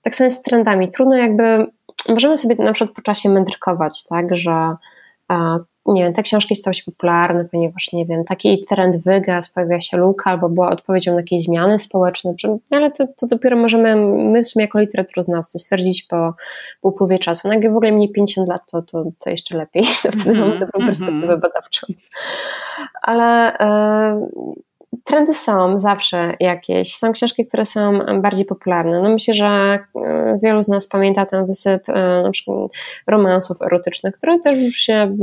tak 0.02 0.16
samo 0.16 0.26
jest 0.26 0.40
z 0.40 0.42
trendami. 0.42 0.92
Trudno 0.92 1.16
jakby 1.16 1.66
możemy 2.10 2.38
sobie 2.38 2.56
na 2.56 2.74
przykład 2.74 2.96
po 2.96 3.02
czasie 3.02 3.30
mędrkować, 3.30 4.04
tak, 4.04 4.38
że 4.38 4.76
nie 5.94 6.04
wiem, 6.04 6.14
te 6.14 6.24
książki 6.24 6.56
stały 6.56 6.74
się 6.74 6.84
popularne, 6.92 7.46
ponieważ, 7.46 7.94
nie 7.94 8.06
wiem, 8.06 8.24
taki 8.24 8.66
trend 8.70 9.04
wygasł, 9.04 9.54
pojawia 9.54 9.82
się 9.82 9.98
luka, 9.98 10.32
albo 10.32 10.50
była 10.50 10.70
odpowiedzią 10.70 11.12
na 11.12 11.20
jakieś 11.20 11.42
zmiany 11.42 11.80
społeczne, 11.80 12.36
czy, 12.36 12.58
ale 12.72 12.92
to, 12.92 13.08
to 13.08 13.28
dopiero 13.28 13.58
możemy 13.58 13.96
my 14.32 14.44
w 14.44 14.48
sumie 14.48 14.66
jako 14.66 14.80
literaturoznawcy 14.80 15.60
stwierdzić 15.60 16.04
po, 16.04 16.34
po 16.82 16.90
upływie 16.90 17.20
czasu. 17.20 17.48
No 17.48 17.54
jak 17.54 17.64
w 17.74 17.76
ogóle 17.76 17.92
mniej 17.92 18.12
50 18.12 18.50
lat, 18.50 18.62
to, 18.72 18.82
to, 18.82 19.04
to 19.24 19.30
jeszcze 19.30 19.58
lepiej, 19.58 19.86
wtedy 20.00 20.30
mm 20.30 20.36
-hmm. 20.36 20.40
mamy 20.40 20.60
dobrą 20.60 20.86
perspektywę 20.86 21.24
mm 21.26 21.38
-hmm. 21.38 21.42
badawczą. 21.42 21.88
Ale 23.02 23.58
e, 23.60 24.28
trendy 25.04 25.34
są 25.34 25.80
zawsze 25.80 26.34
jakieś. 26.40 26.96
Są 26.96 27.12
książki, 27.12 27.48
które 27.48 27.66
są 27.66 28.00
bardziej 28.22 28.46
popularne. 28.46 29.02
No 29.02 29.10
myślę, 29.10 29.34
że 29.34 29.80
e, 30.06 30.40
wielu 30.44 30.62
z 30.62 30.68
nas 30.68 30.88
pamięta 30.88 31.26
ten 31.26 31.46
wysyp 31.46 31.90
e, 31.90 32.22
na 32.24 32.32
przykład 32.32 32.72
romansów 33.08 33.62
erotycznych, 33.62 34.16
które 34.16 34.40
też 34.40 34.58
już 34.58 34.76
się 34.76 35.18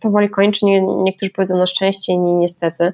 powoli 0.00 0.30
kończy. 0.30 0.66
Nie, 0.66 0.82
niektórzy 0.82 1.32
powiedzą 1.32 1.56
na 1.56 1.66
szczęście, 1.66 2.12
inni 2.12 2.34
niestety. 2.34 2.92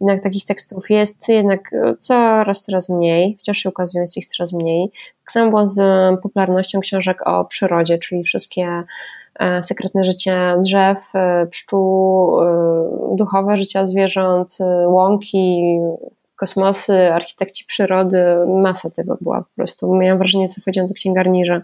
Jednak 0.00 0.22
takich 0.22 0.44
tekstów 0.44 0.90
jest 0.90 1.28
jednak 1.28 1.70
coraz, 2.00 2.64
coraz 2.64 2.88
mniej. 2.88 3.36
Wciąż 3.38 3.58
się 3.58 3.68
ukazuje, 3.68 4.00
jest 4.00 4.16
ich 4.16 4.26
coraz 4.26 4.52
mniej. 4.52 4.90
Tak 5.24 5.32
samo 5.32 5.50
było 5.50 5.66
z 5.66 5.80
popularnością 6.22 6.80
książek 6.80 7.26
o 7.26 7.44
przyrodzie, 7.44 7.98
czyli 7.98 8.24
wszystkie 8.24 8.84
sekretne 9.62 10.04
życie 10.04 10.56
drzew, 10.62 10.98
e, 11.14 11.46
pszczół, 11.46 12.40
e, 12.40 13.16
duchowe 13.16 13.56
życia 13.56 13.86
zwierząt, 13.86 14.58
łąki, 14.86 15.78
kosmosy, 16.36 17.12
architekci 17.12 17.64
przyrody, 17.64 18.24
masa 18.46 18.90
tego 18.90 19.18
była 19.20 19.40
po 19.40 19.54
prostu. 19.56 19.94
Miałam 19.94 20.18
wrażenie, 20.18 20.48
co 20.48 20.60
wchodziłam 20.60 20.88
do 20.88 20.94
księgarni, 20.94 21.46
że 21.46 21.62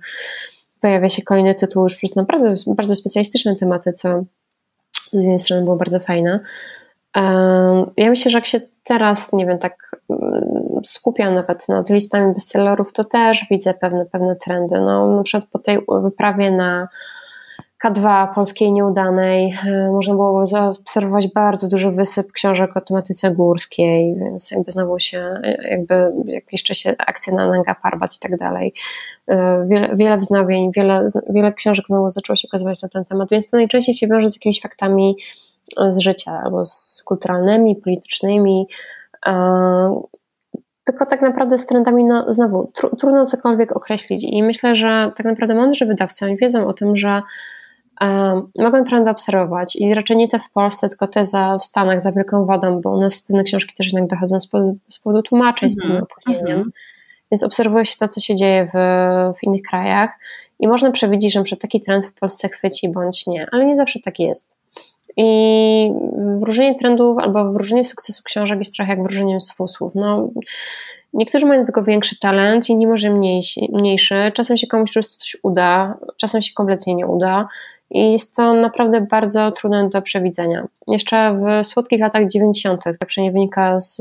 pojawia 0.80 1.08
się 1.08 1.22
kolejny 1.22 1.54
tytuł 1.54 1.82
już 1.82 1.96
przez 1.96 2.16
naprawdę 2.16 2.54
bardzo 2.66 2.94
specjalistyczne 2.94 3.56
tematy, 3.56 3.92
co 3.92 4.22
z 5.10 5.14
jednej 5.14 5.38
strony 5.38 5.62
było 5.62 5.76
bardzo 5.76 6.00
fajne. 6.00 6.40
Ja 7.96 8.10
myślę, 8.10 8.30
że 8.30 8.38
jak 8.38 8.46
się 8.46 8.60
teraz, 8.84 9.32
nie 9.32 9.46
wiem, 9.46 9.58
tak 9.58 9.96
mm, 10.10 10.80
skupiam 10.84 11.34
nawet 11.34 11.68
nad 11.68 11.90
listami 11.90 12.34
bestsellerów, 12.34 12.92
to 12.92 13.04
też 13.04 13.46
widzę 13.50 13.74
pewne, 13.74 14.06
pewne 14.06 14.36
trendy. 14.36 14.80
No, 14.80 15.16
na 15.16 15.22
przykład 15.22 15.50
po 15.52 15.58
tej 15.58 15.78
wyprawie 16.02 16.50
na 16.50 16.88
K2 17.84 18.34
polskiej 18.34 18.72
nieudanej 18.72 19.54
e, 19.66 19.90
można 19.92 20.14
było 20.14 20.46
zaobserwować 20.46 21.28
bardzo 21.28 21.68
duży 21.68 21.90
wysyp 21.90 22.32
książek 22.32 22.76
o 22.76 22.80
tematyce 22.80 23.30
górskiej, 23.30 24.14
więc 24.14 24.50
jakby 24.50 24.70
znowu 24.70 24.98
się, 24.98 25.40
jakby 25.70 26.12
jak 26.24 26.52
jeszcze 26.52 26.74
się 26.74 26.94
akcja 26.98 27.34
na 27.34 27.48
Nanga 27.48 27.74
Parbat 27.74 28.16
i 28.16 28.18
tak 28.18 28.36
dalej. 28.36 28.74
E, 29.28 29.64
wiele, 29.68 29.96
wiele 29.96 30.16
wznowień, 30.16 30.70
wiele, 30.76 31.04
wiele 31.30 31.52
książek 31.52 31.86
znowu 31.86 32.10
zaczęło 32.10 32.36
się 32.36 32.48
ukazywać 32.48 32.82
na 32.82 32.88
ten 32.88 33.04
temat, 33.04 33.30
więc 33.30 33.50
to 33.50 33.56
najczęściej 33.56 33.94
się 33.94 34.06
wiąże 34.06 34.28
z 34.28 34.36
jakimiś 34.36 34.60
faktami 34.60 35.16
z 35.88 35.98
życia, 35.98 36.40
albo 36.44 36.66
z 36.66 37.02
kulturalnymi, 37.04 37.76
politycznymi, 37.76 38.66
e, 39.26 40.00
tylko 40.84 41.06
tak 41.06 41.22
naprawdę 41.22 41.58
z 41.58 41.66
trendami 41.66 42.04
no, 42.04 42.32
znowu 42.32 42.72
tr 42.74 42.96
trudno 42.98 43.26
cokolwiek 43.26 43.76
określić 43.76 44.24
i 44.24 44.42
myślę, 44.42 44.76
że 44.76 45.12
tak 45.16 45.26
naprawdę 45.26 45.54
mądrzy 45.54 45.86
wydawcy 45.86 46.24
oni 46.24 46.36
wiedzą 46.36 46.66
o 46.66 46.72
tym, 46.72 46.96
że 46.96 47.22
mogę 48.58 48.82
trendy 48.82 49.10
obserwować 49.10 49.76
i 49.76 49.94
raczej 49.94 50.16
nie 50.16 50.28
te 50.28 50.38
w 50.38 50.50
Polsce, 50.50 50.88
tylko 50.88 51.08
te 51.08 51.24
za, 51.24 51.58
w 51.58 51.64
Stanach 51.64 52.00
za 52.00 52.12
wielką 52.12 52.46
wodą, 52.46 52.80
bo 52.80 52.90
u 52.90 53.00
nas 53.00 53.22
pewne 53.22 53.44
książki 53.44 53.74
też 53.74 53.86
jednak 53.86 54.10
dochodzą 54.10 54.40
z 54.40 54.46
powodu, 54.46 54.76
z 54.88 54.98
powodu 54.98 55.22
tłumaczeń, 55.22 55.70
z 55.70 55.76
pewnym 55.76 55.96
mhm, 55.96 56.06
opóźnieniem. 56.12 56.56
Mhm. 56.56 56.72
Więc 57.32 57.42
obserwuje 57.42 57.86
się 57.86 57.96
to, 57.98 58.08
co 58.08 58.20
się 58.20 58.34
dzieje 58.34 58.66
w, 58.74 58.76
w 59.38 59.42
innych 59.42 59.62
krajach 59.62 60.10
i 60.60 60.68
można 60.68 60.90
przewidzieć, 60.90 61.32
że 61.32 61.56
taki 61.56 61.80
trend 61.80 62.06
w 62.06 62.12
Polsce 62.12 62.48
chwyci 62.48 62.88
bądź 62.88 63.26
nie, 63.26 63.46
ale 63.52 63.66
nie 63.66 63.74
zawsze 63.74 64.00
tak 64.00 64.18
jest. 64.18 64.56
I 65.16 65.92
wróżenie 66.40 66.74
trendów 66.74 67.18
albo 67.18 67.52
wróżenie 67.52 67.84
sukcesu 67.84 68.22
książek 68.24 68.58
jest 68.58 68.74
trochę 68.76 68.90
jak 68.90 69.02
wróżenie 69.02 69.40
z 69.40 69.52
fusłów. 69.52 69.94
No, 69.94 70.28
niektórzy 71.12 71.46
mają 71.46 71.60
do 71.60 71.66
tego 71.66 71.82
większy 71.82 72.18
talent, 72.18 72.68
inni 72.68 72.86
może 72.86 73.10
mniejszy, 73.10 73.60
mniejszy. 73.72 74.32
Czasem 74.34 74.56
się 74.56 74.66
komuś 74.66 74.90
po 74.90 74.92
prostu 74.92 75.18
coś 75.18 75.36
uda, 75.42 75.98
czasem 76.16 76.42
się 76.42 76.52
kompletnie 76.54 76.94
nie 76.94 77.06
uda. 77.06 77.48
I 77.90 78.12
jest 78.12 78.36
to 78.36 78.54
naprawdę 78.54 79.00
bardzo 79.00 79.52
trudne 79.52 79.88
do 79.88 80.02
przewidzenia. 80.02 80.66
Jeszcze 80.88 81.38
w 81.38 81.66
słodkich 81.66 82.00
latach 82.00 82.26
90., 82.26 82.84
tak 82.84 83.06
przynajmniej 83.06 83.32
wynika 83.32 83.80
z 83.80 84.00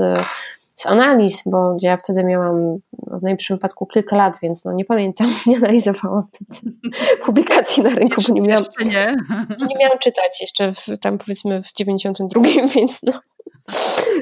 z 0.79 0.85
analiz, 0.85 1.43
bo 1.45 1.77
ja 1.81 1.97
wtedy 1.97 2.23
miałam 2.23 2.79
w 2.93 3.21
najlepszym 3.21 3.55
wypadku 3.57 3.85
kilka 3.85 4.15
lat, 4.15 4.39
więc 4.41 4.65
no 4.65 4.73
nie 4.73 4.85
pamiętam, 4.85 5.27
nie 5.47 5.57
analizowałam 5.57 6.23
wtedy 6.27 6.77
publikacji 7.25 7.83
na 7.83 7.89
rynku, 7.89 8.21
bo 8.27 8.33
nie 8.33 8.41
miałam, 8.41 8.65
nie. 8.85 9.17
nie 9.67 9.75
miałam 9.75 9.99
czytać 9.99 10.41
jeszcze 10.41 10.73
w, 10.73 10.97
tam 11.01 11.17
powiedzmy 11.17 11.63
w 11.63 11.73
92, 11.73 12.41
więc 12.75 13.03
no, 13.03 13.11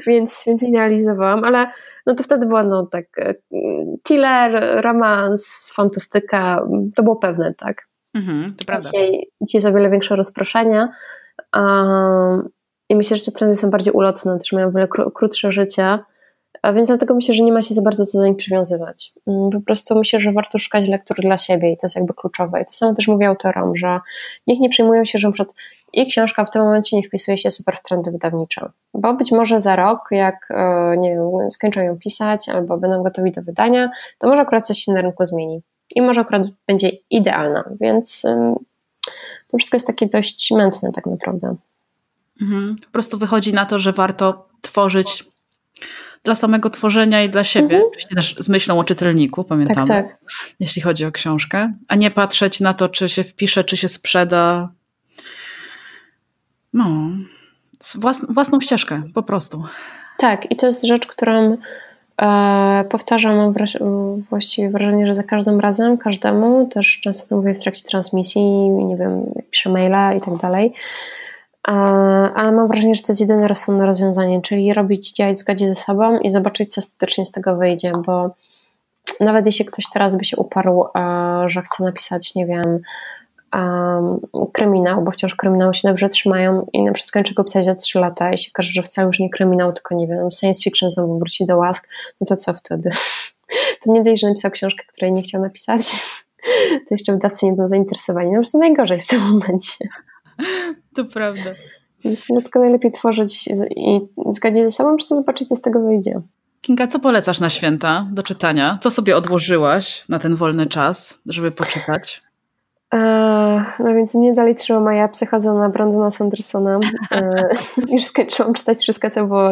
więc, 0.06 0.42
więc 0.46 0.62
nie 0.62 0.78
analizowałam, 0.78 1.44
ale 1.44 1.66
no 2.06 2.14
to 2.14 2.22
wtedy 2.22 2.46
była 2.46 2.62
no 2.62 2.86
tak 2.86 3.06
killer, 4.04 4.82
romans, 4.82 5.70
fantastyka, 5.74 6.66
to 6.96 7.02
było 7.02 7.16
pewne, 7.16 7.54
tak. 7.54 7.87
Mhm, 8.14 8.54
to 8.58 8.64
prawda. 8.64 8.90
Dzisiaj, 8.90 9.10
dzisiaj 9.40 9.58
jest 9.58 9.66
o 9.66 9.72
wiele 9.72 9.90
większe 9.90 10.16
rozproszenie 10.16 10.88
um, 11.56 12.48
i 12.88 12.96
myślę, 12.96 13.16
że 13.16 13.24
te 13.24 13.32
trendy 13.32 13.56
są 13.56 13.70
bardziej 13.70 13.92
ulotne, 13.92 14.38
też 14.38 14.52
mają 14.52 14.68
o 14.68 14.72
wiele 14.72 14.88
krótsze 15.14 15.52
życie 15.52 15.98
a 16.62 16.72
więc 16.72 16.88
dlatego 16.88 17.14
myślę, 17.14 17.34
że 17.34 17.44
nie 17.44 17.52
ma 17.52 17.62
się 17.62 17.74
za 17.74 17.82
bardzo 17.82 18.06
co 18.06 18.18
do 18.18 18.26
nich 18.26 18.36
przywiązywać. 18.36 19.12
Mm, 19.26 19.50
po 19.50 19.60
prostu 19.60 19.98
myślę, 19.98 20.20
że 20.20 20.32
warto 20.32 20.58
szukać 20.58 20.88
lektur 20.88 21.16
dla 21.20 21.36
siebie 21.36 21.72
i 21.72 21.76
to 21.76 21.86
jest 21.86 21.96
jakby 21.96 22.14
kluczowe. 22.14 22.62
I 22.62 22.64
to 22.64 22.72
samo 22.72 22.94
też 22.94 23.08
mówię 23.08 23.28
autorom, 23.28 23.76
że 23.76 24.00
niech 24.46 24.60
nie 24.60 24.68
przejmują 24.68 25.04
się, 25.04 25.18
że 25.18 25.28
na 25.28 25.32
przykład 25.32 25.54
ich 25.92 26.08
książka 26.08 26.44
w 26.44 26.50
tym 26.50 26.62
momencie 26.62 26.96
nie 26.96 27.02
wpisuje 27.02 27.38
się 27.38 27.50
super 27.50 27.76
w 27.76 27.82
trendy 27.82 28.10
wydawnicze. 28.10 28.70
Bo 28.94 29.14
być 29.14 29.32
może 29.32 29.60
za 29.60 29.76
rok, 29.76 30.00
jak 30.10 30.48
e, 30.50 30.96
nie 30.96 31.10
wiem, 31.10 31.52
skończą 31.52 31.82
ją 31.82 31.98
pisać 31.98 32.48
albo 32.48 32.78
będą 32.78 33.02
gotowi 33.02 33.30
do 33.30 33.42
wydania, 33.42 33.90
to 34.18 34.28
może 34.28 34.42
akurat 34.42 34.66
coś 34.66 34.78
się 34.78 34.92
na 34.92 35.00
rynku 35.00 35.24
zmieni. 35.24 35.62
I 35.94 36.02
może 36.02 36.20
akurat 36.20 36.42
będzie 36.66 36.90
idealna. 37.10 37.64
Więc 37.80 38.22
to 39.48 39.58
wszystko 39.58 39.76
jest 39.76 39.86
takie 39.86 40.06
dość 40.06 40.50
mętne 40.50 40.92
tak 40.92 41.06
naprawdę. 41.06 41.56
Mhm. 42.42 42.76
Po 42.86 42.90
prostu 42.90 43.18
wychodzi 43.18 43.52
na 43.52 43.66
to, 43.66 43.78
że 43.78 43.92
warto 43.92 44.48
tworzyć 44.60 45.24
dla 46.24 46.34
samego 46.34 46.70
tworzenia 46.70 47.22
i 47.22 47.28
dla 47.28 47.44
siebie, 47.44 47.76
mhm. 47.76 47.84
oczywiście 47.88 48.14
też 48.14 48.34
z 48.38 48.48
myślą 48.48 48.78
o 48.78 48.84
czytelniku, 48.84 49.44
pamiętam, 49.44 49.86
tak, 49.86 50.08
tak. 50.08 50.18
jeśli 50.60 50.82
chodzi 50.82 51.04
o 51.04 51.12
książkę, 51.12 51.72
a 51.88 51.94
nie 51.94 52.10
patrzeć 52.10 52.60
na 52.60 52.74
to, 52.74 52.88
czy 52.88 53.08
się 53.08 53.24
wpisze, 53.24 53.64
czy 53.64 53.76
się 53.76 53.88
sprzeda. 53.88 54.68
No, 56.72 57.10
włas 57.94 58.26
własną 58.28 58.60
ścieżkę, 58.60 59.02
po 59.14 59.22
prostu. 59.22 59.64
Tak, 60.18 60.50
i 60.50 60.56
to 60.56 60.66
jest 60.66 60.84
rzecz, 60.84 61.06
którą 61.06 61.56
powtarzam, 62.88 63.36
mam 63.36 63.54
właściwie 64.30 64.70
wrażenie, 64.70 65.06
że 65.06 65.14
za 65.14 65.22
każdym 65.22 65.60
razem, 65.60 65.98
każdemu, 65.98 66.66
też 66.66 67.00
często 67.00 67.28
to 67.28 67.36
mówię 67.36 67.54
w 67.54 67.60
trakcie 67.60 67.88
transmisji, 67.88 68.70
nie 68.70 68.96
wiem, 68.96 69.32
piszę 69.50 69.70
maila 69.70 70.12
i 70.12 70.20
tak 70.20 70.36
dalej, 70.36 70.72
ale 72.34 72.52
mam 72.52 72.66
wrażenie, 72.68 72.94
że 72.94 73.02
to 73.02 73.12
jest 73.12 73.20
jedyne 73.20 73.48
rozsądne 73.48 73.86
rozwiązanie, 73.86 74.42
czyli 74.42 74.74
robić, 74.74 75.12
działać 75.12 75.36
w 75.36 75.38
zgodzie 75.38 75.68
ze 75.68 75.74
sobą 75.74 76.18
i 76.18 76.30
zobaczyć, 76.30 76.74
co 76.74 76.78
ostatecznie 76.78 77.26
z 77.26 77.30
tego 77.30 77.56
wyjdzie, 77.56 77.92
bo 78.06 78.30
nawet 79.20 79.46
jeśli 79.46 79.64
ktoś 79.64 79.84
teraz 79.92 80.16
by 80.16 80.24
się 80.24 80.36
uparł, 80.36 80.84
że 81.46 81.62
chce 81.62 81.84
napisać, 81.84 82.34
nie 82.34 82.46
wiem, 82.46 82.78
kryminał, 84.52 85.04
bo 85.04 85.10
wciąż 85.10 85.34
kryminały 85.34 85.74
się 85.74 85.88
dobrze 85.88 86.08
trzymają 86.08 86.66
i 86.72 86.84
na 86.84 86.92
przykład 86.92 87.08
skończy 87.08 87.34
go 87.34 87.44
pisać 87.44 87.64
za 87.64 87.74
3 87.74 87.98
lata 87.98 88.32
i 88.32 88.38
się 88.38 88.50
okaże, 88.54 88.72
że 88.72 88.82
wcale 88.82 89.06
już 89.06 89.18
nie 89.18 89.30
kryminał, 89.30 89.72
tylko 89.72 89.94
nie 89.94 90.06
wiem, 90.06 90.28
science 90.40 90.62
fiction 90.62 90.90
znowu 90.90 91.18
wróci 91.18 91.46
do 91.46 91.56
łask, 91.56 91.88
no 92.20 92.26
to 92.26 92.36
co 92.36 92.54
wtedy? 92.54 92.90
To 93.84 93.92
nie 93.92 94.02
dość, 94.02 94.20
że 94.20 94.28
napisał 94.28 94.50
książkę, 94.50 94.84
której 94.92 95.12
nie 95.12 95.22
chciał 95.22 95.42
napisać, 95.42 95.80
to 96.88 96.90
jeszcze 96.90 97.12
wydawcy 97.12 97.46
nie 97.46 97.52
będą 97.52 97.68
zainteresowani. 97.68 98.26
No 98.26 98.32
po 98.32 98.38
prostu 98.38 98.58
najgorzej 98.58 99.00
w 99.00 99.06
tym 99.06 99.20
momencie. 99.20 99.88
To 100.96 101.04
prawda. 101.04 101.54
Więc 102.04 102.24
dlatego 102.30 102.60
najlepiej 102.60 102.90
tworzyć 102.90 103.48
i 103.76 104.00
zgadzić 104.30 104.64
ze 104.64 104.70
sobą, 104.70 104.90
po 104.90 104.96
prostu 104.96 105.16
zobaczyć, 105.16 105.48
co 105.48 105.56
z 105.56 105.60
tego 105.60 105.80
wyjdzie. 105.80 106.20
Kinga, 106.60 106.86
co 106.86 106.98
polecasz 106.98 107.40
na 107.40 107.50
święta 107.50 108.06
do 108.12 108.22
czytania? 108.22 108.78
Co 108.82 108.90
sobie 108.90 109.16
odłożyłaś 109.16 110.04
na 110.08 110.18
ten 110.18 110.34
wolny 110.34 110.66
czas, 110.66 111.18
żeby 111.26 111.50
poczytać? 111.50 112.22
No 113.78 113.94
więc 113.94 114.14
mnie 114.14 114.32
dalej 114.32 114.54
trzyma 114.54 114.80
moja 114.80 115.08
psychozona 115.08 115.68
Brandona 115.68 116.10
Sandersona. 116.10 116.80
Już 117.92 118.04
skończyłam 118.04 118.54
czytać 118.54 118.78
wszystko, 118.78 119.10
co 119.10 119.26
było 119.26 119.50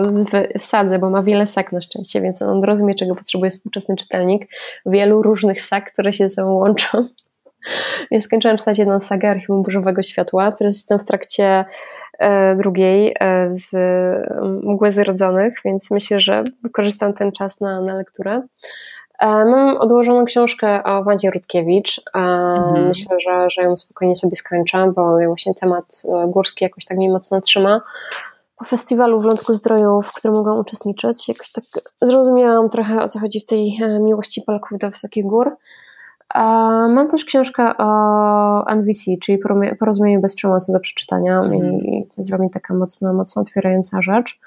w 0.59 0.63
sadze, 0.63 0.99
bo 0.99 1.11
ma 1.11 1.23
wiele 1.23 1.47
sak 1.47 1.73
na 1.73 1.81
szczęście, 1.81 2.21
więc 2.21 2.43
on 2.43 2.65
rozumie, 2.65 2.95
czego 2.95 3.15
potrzebuje 3.15 3.51
współczesny 3.51 3.97
czytelnik. 3.97 4.47
Wielu 4.87 5.23
różnych 5.23 5.61
sak, 5.63 5.93
które 5.93 6.13
się 6.13 6.29
ze 6.29 6.35
sobą 6.35 6.53
łączą. 6.53 6.89
Więc 8.11 8.25
skończyłam 8.25 8.57
czytać 8.57 8.79
jedną 8.79 9.01
sagę 9.01 9.31
Archiwum 9.31 9.63
Burzowego 9.63 10.03
Światła. 10.03 10.53
Teraz 10.53 10.77
jestem 10.77 10.99
w 10.99 11.05
trakcie 11.05 11.65
e, 12.19 12.57
drugiej 12.57 13.17
e, 13.21 13.47
z 13.53 13.71
Mgły 14.63 14.91
Zrodzonych, 14.91 15.55
więc 15.65 15.91
myślę, 15.91 16.21
że 16.21 16.45
wykorzystam 16.63 17.13
ten 17.13 17.33
czas 17.33 17.61
na, 17.61 17.81
na 17.81 17.95
lekturę. 17.95 18.43
E, 19.19 19.27
mam 19.27 19.77
odłożoną 19.77 20.25
książkę 20.25 20.85
o 20.85 21.05
Wadzie 21.05 21.31
Rutkiewicz. 21.31 22.03
Mhm. 22.15 22.89
Myślę, 22.89 23.17
że, 23.21 23.51
że 23.51 23.63
ją 23.63 23.77
spokojnie 23.77 24.17
sobie 24.17 24.35
skończę, 24.35 24.93
bo 24.97 25.17
właśnie 25.27 25.55
temat 25.55 26.03
górski 26.29 26.65
jakoś 26.65 26.85
tak 26.85 26.99
mnie 26.99 27.11
mocno 27.11 27.41
trzyma. 27.41 27.81
Po 28.57 28.65
festiwalu 28.65 29.21
w 29.21 29.25
Lądku 29.25 29.55
Zdroju, 29.55 30.03
w 30.03 30.13
którym 30.13 30.37
mogłam 30.37 30.59
uczestniczyć, 30.59 31.29
jakoś 31.29 31.53
tak 31.53 31.65
zrozumiałam 32.03 32.71
trochę 32.71 33.03
o 33.03 33.09
co 33.09 33.21
chodzi 33.21 33.41
w 33.41 33.45
tej 33.45 33.79
miłości 34.01 34.43
Polaków 34.47 34.79
do 34.79 34.91
wysokich 34.91 35.25
gór. 35.25 35.57
Mam 36.89 37.09
też 37.09 37.25
książkę 37.25 37.77
o 37.79 38.65
NVC, 38.67 39.11
czyli 39.23 39.39
Porozumieniu 39.79 40.21
bez 40.21 40.35
przemocy 40.35 40.73
do 40.73 40.81
przeczytania 40.81 41.39
mm. 41.39 41.55
i 41.55 42.07
to 42.07 42.15
jest 42.17 42.31
dla 42.31 42.39
mnie 42.39 42.51
taka 42.51 42.75
mocno, 42.75 43.13
mocno 43.13 43.43
otwierająca 43.43 44.03
rzecz. 44.03 44.41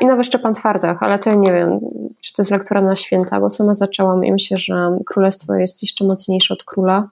I 0.00 0.06
nowy 0.06 0.24
Szczepan 0.24 0.54
Twardach, 0.54 1.02
ale 1.02 1.18
to 1.18 1.30
ja 1.30 1.36
nie 1.36 1.52
wiem, 1.52 1.80
czy 2.20 2.32
to 2.32 2.42
jest 2.42 2.50
lektura 2.50 2.82
na 2.82 2.96
święta, 2.96 3.40
bo 3.40 3.50
sama 3.50 3.74
zaczęłam 3.74 4.24
i 4.24 4.32
myślę, 4.32 4.56
że 4.56 4.98
królestwo 5.06 5.54
jest 5.54 5.82
jeszcze 5.82 6.04
mocniejsze 6.04 6.54
od 6.54 6.64
króla. 6.64 7.08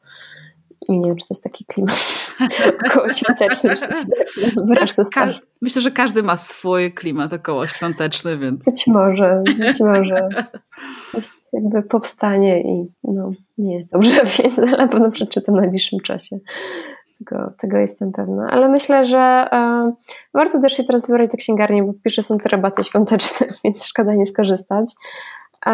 I 0.88 1.00
nie 1.00 1.08
wiem, 1.08 1.16
czy 1.16 1.26
to 1.26 1.34
jest 1.34 1.44
taki 1.44 1.64
klimat 1.64 2.28
około 2.86 3.10
świąteczny, 3.10 3.70
czy 3.74 3.80
to 3.80 3.96
jest 3.96 5.14
Myślę, 5.62 5.82
że 5.82 5.90
każdy 5.90 6.22
ma 6.22 6.36
swój 6.36 6.92
klimat 6.92 7.32
około 7.32 7.66
świąteczny, 7.66 8.38
więc... 8.38 8.64
Być 8.64 8.86
może, 8.86 9.42
być 9.58 9.80
może. 9.80 10.28
Jest 11.14 11.32
jakby 11.52 11.82
powstanie 11.82 12.62
i 12.62 12.86
no, 13.04 13.30
nie 13.58 13.74
jest 13.74 13.90
dobrze, 13.90 14.20
więc 14.38 14.56
na 14.56 14.88
pewno 14.88 15.10
przeczytam 15.10 15.54
w 15.54 15.58
najbliższym 15.58 16.00
czasie. 16.00 16.38
Tego, 17.18 17.52
tego 17.58 17.76
jestem 17.76 18.12
pewna. 18.12 18.46
Ale 18.50 18.68
myślę, 18.68 19.04
że 19.04 19.18
e, 19.18 19.92
warto 20.34 20.60
też 20.60 20.72
się 20.72 20.84
teraz 20.84 21.06
wybrać 21.06 21.30
do 21.30 21.36
księgarni, 21.36 21.82
bo 21.82 21.92
pisze 22.04 22.22
są 22.22 22.38
te 22.38 22.48
rabaty 22.48 22.84
świąteczne, 22.84 23.46
więc 23.64 23.86
szkoda 23.86 24.14
nie 24.14 24.26
skorzystać. 24.26 24.90
E, 25.66 25.70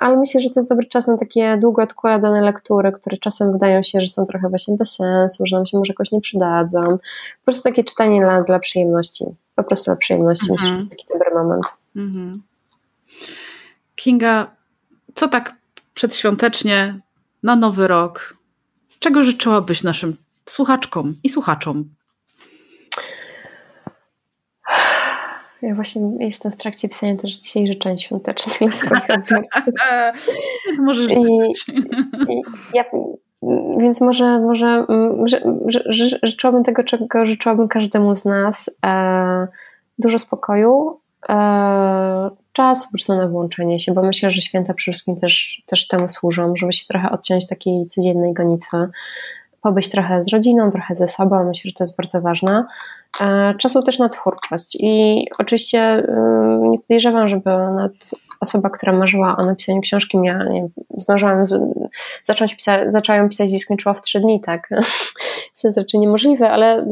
ale 0.00 0.16
myślę, 0.16 0.40
że 0.40 0.50
to 0.50 0.60
jest 0.60 0.68
dobry 0.68 0.86
czas 0.86 1.08
na 1.08 1.18
takie 1.18 1.58
długo 1.60 1.82
odkładane 1.82 2.40
lektury, 2.40 2.92
które 2.92 3.16
czasem 3.16 3.52
wydają 3.52 3.82
się, 3.82 4.00
że 4.00 4.06
są 4.06 4.26
trochę 4.26 4.48
właśnie 4.48 4.76
bez 4.76 4.94
sensu, 4.94 5.46
że 5.46 5.56
nam 5.56 5.66
się 5.66 5.78
może 5.78 5.90
jakoś 5.92 6.12
nie 6.12 6.20
przydadzą. 6.20 6.80
Po 6.80 7.44
prostu 7.44 7.62
takie 7.62 7.84
czytanie 7.84 8.20
dla, 8.20 8.42
dla 8.42 8.58
przyjemności. 8.58 9.24
Po 9.54 9.64
prostu 9.64 9.84
dla 9.84 9.96
przyjemności. 9.96 10.50
Mhm. 10.50 10.56
Myślę, 10.60 10.68
że 10.68 10.74
to 10.74 10.78
jest 10.78 10.90
taki 10.90 11.06
dobry 11.12 11.42
moment. 11.42 11.64
Mhm. 11.96 12.32
Kinga, 13.94 14.50
co 15.14 15.28
tak 15.28 15.54
przedświątecznie 15.94 17.00
na 17.42 17.56
nowy 17.56 17.88
rok? 17.88 18.36
Czego 18.98 19.22
życzyłabyś 19.22 19.82
naszym 19.82 20.16
słuchaczkom 20.46 21.14
i 21.24 21.28
słuchaczom? 21.28 21.84
Ja 25.62 25.74
właśnie 25.74 26.02
jestem 26.20 26.52
w 26.52 26.56
trakcie 26.56 26.88
pisania 26.88 27.16
też 27.16 27.32
dzisiaj 27.32 27.66
życzeń 27.66 27.98
świątecznych 27.98 28.58
dla 28.58 28.72
swoich 28.72 29.10
odbiorców. 29.10 29.62
Możesz 30.86 31.12
I, 31.12 31.22
i 32.32 32.42
ja, 32.74 32.84
Więc 33.78 34.00
może, 34.00 34.40
może 34.40 34.86
że, 35.24 35.40
że, 35.66 35.82
że, 35.86 36.18
życzyłabym 36.22 36.64
tego, 36.64 36.84
czego 36.84 37.26
życzyłabym 37.26 37.68
każdemu 37.68 38.16
z 38.16 38.24
nas. 38.24 38.78
E, 38.86 39.46
dużo 39.98 40.18
spokoju, 40.18 41.00
e, 41.28 42.30
czas 42.52 42.84
po 42.84 42.90
prostu 42.90 43.16
na 43.16 43.28
włączenie 43.28 43.80
się, 43.80 43.94
bo 43.94 44.02
myślę, 44.02 44.30
że 44.30 44.40
święta 44.40 44.74
przede 44.74 44.92
wszystkim 44.92 45.16
też, 45.16 45.62
też 45.66 45.88
temu 45.88 46.08
służą, 46.08 46.56
żeby 46.56 46.72
się 46.72 46.86
trochę 46.86 47.10
odciąć 47.10 47.46
takiej 47.46 47.86
codziennej 47.86 48.32
gonitwy 48.32 48.88
pobyć 49.62 49.90
trochę 49.90 50.24
z 50.24 50.32
rodziną, 50.32 50.70
trochę 50.70 50.94
ze 50.94 51.06
sobą. 51.06 51.44
Myślę, 51.44 51.68
że 51.68 51.74
to 51.74 51.84
jest 51.84 51.96
bardzo 51.96 52.20
ważne. 52.20 52.64
E, 53.20 53.54
czasu 53.58 53.82
też 53.82 53.98
na 53.98 54.08
twórczość 54.08 54.76
i 54.80 55.26
oczywiście 55.38 56.06
nie 56.60 56.78
podejrzewam, 56.78 57.28
żeby 57.28 57.50
osoba, 58.40 58.70
która 58.70 58.92
marzyła 58.92 59.36
o 59.36 59.42
napisaniu 59.42 59.80
książki, 59.80 60.18
miała, 60.18 60.44
nie, 60.44 60.68
zdążyłam 60.98 61.46
z, 61.46 61.62
zacząć 62.24 62.54
pisać, 62.54 62.92
zaczęłam 62.92 63.28
pisać 63.28 63.50
i 63.50 63.58
skończyła 63.58 63.94
w 63.94 64.02
trzy 64.02 64.20
dni, 64.20 64.40
tak? 64.40 64.68
to 65.62 65.68
jest 65.68 65.78
raczej 65.78 66.00
niemożliwe, 66.00 66.50
ale 66.50 66.86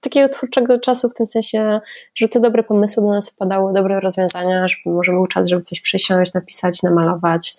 takiego 0.00 0.28
twórczego 0.28 0.78
czasu 0.78 1.08
w 1.08 1.14
tym 1.14 1.26
sensie, 1.26 1.80
że 2.14 2.28
te 2.28 2.40
dobre 2.40 2.62
pomysły 2.62 3.02
do 3.02 3.08
nas 3.08 3.30
wpadały, 3.30 3.72
dobre 3.72 4.00
rozwiązania, 4.00 4.68
żeby 4.68 4.96
może 4.96 5.12
był 5.12 5.26
czas, 5.26 5.48
żeby 5.48 5.62
coś 5.62 5.80
przysiąść, 5.80 6.34
napisać, 6.34 6.82
namalować 6.82 7.56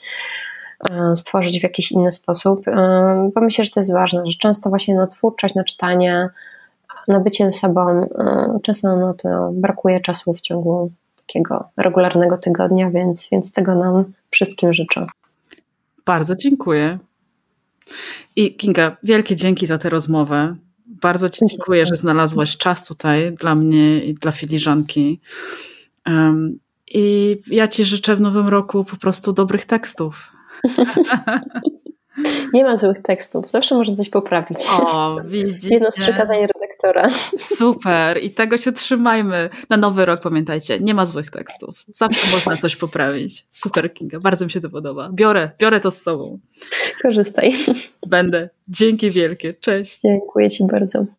stworzyć 1.16 1.60
w 1.60 1.64
jakiś 1.64 1.92
inny 1.92 2.12
sposób, 2.12 2.68
e, 2.68 3.32
bo 3.36 3.42
myślę, 3.42 3.66
że 3.66 3.72
to 3.72 3.80
jest 3.80 3.94
ważne, 3.94 4.24
że 4.26 4.38
często 4.38 4.70
właśnie 4.70 4.96
na 4.96 5.08
twórczość, 5.08 5.56
na 5.56 5.64
czytanie, 5.64 6.30
na 7.08 7.20
bycie 7.20 7.52
ze 7.52 7.58
sobą, 7.58 7.90
e, 7.90 8.60
często 8.64 8.96
na 8.96 9.14
to 9.14 9.52
brakuje 9.54 10.00
czasu 10.00 10.34
w 10.34 10.42
ciągu 10.42 10.92
takiego 11.18 11.70
regularnego 11.78 12.38
tygodnia, 12.38 12.90
więc, 12.90 13.28
więc 13.32 13.52
tego 13.52 13.76
nam 13.76 14.04
wszystkim 14.30 14.74
życzę. 14.74 15.08
Bardzo 16.06 16.36
dziękuję. 16.36 17.00
I 18.36 18.56
Kinga, 18.56 18.98
wielkie 19.04 19.36
dzięki 19.36 19.68
za 19.68 19.78
tę 19.78 19.90
rozmowę. 19.90 20.56
Bardzo 20.86 21.30
Ci 21.30 21.46
dziękuję, 21.48 21.86
że 21.86 21.96
znalazłaś 21.96 22.58
czas 22.58 22.86
tutaj 22.86 23.32
dla 23.32 23.56
mnie 23.56 24.04
i 24.04 24.14
dla 24.14 24.32
filiżanki. 24.32 25.20
Um, 26.08 26.60
I 26.88 27.38
ja 27.48 27.68
Ci 27.68 27.86
życzę 27.86 28.16
w 28.16 28.22
nowym 28.22 28.48
roku 28.48 28.84
po 28.84 28.98
prostu 28.98 29.34
dobrych 29.34 29.66
tekstów. 29.66 30.32
Nie 32.54 32.64
ma 32.64 32.78
złych 32.78 33.02
tekstów, 33.02 33.52
zawsze 33.52 33.76
można 33.76 33.96
coś 33.96 34.10
poprawić. 34.10 34.60
O, 34.80 35.18
widzicie. 35.30 35.74
Jedno 35.74 35.92
z 35.92 36.00
przekazań 36.00 36.38
redaktora. 36.38 37.10
Super 37.58 38.24
i 38.24 38.32
tego 38.32 38.58
się 38.58 38.72
trzymajmy. 38.72 39.50
Na 39.70 39.78
nowy 39.78 40.06
rok 40.06 40.22
pamiętajcie, 40.22 40.80
nie 40.80 40.94
ma 40.94 41.06
złych 41.06 41.32
tekstów. 41.32 41.84
Zawsze 41.94 42.36
można 42.36 42.58
coś 42.58 42.76
poprawić. 42.76 43.46
Super 43.52 43.94
Kinga, 43.94 44.20
bardzo 44.20 44.46
mi 44.46 44.52
się 44.52 44.62
to 44.62 44.70
podoba. 44.70 45.10
Biorę, 45.14 45.52
biorę 45.60 45.80
to 45.80 45.92
z 45.92 46.02
sobą. 46.02 46.40
Korzystaj. 47.02 47.54
Będę. 48.08 48.50
Dzięki 48.68 49.12
wielkie. 49.12 49.54
Cześć. 49.54 50.02
Dziękuję 50.02 50.50
Ci 50.50 50.64
bardzo. 50.68 51.06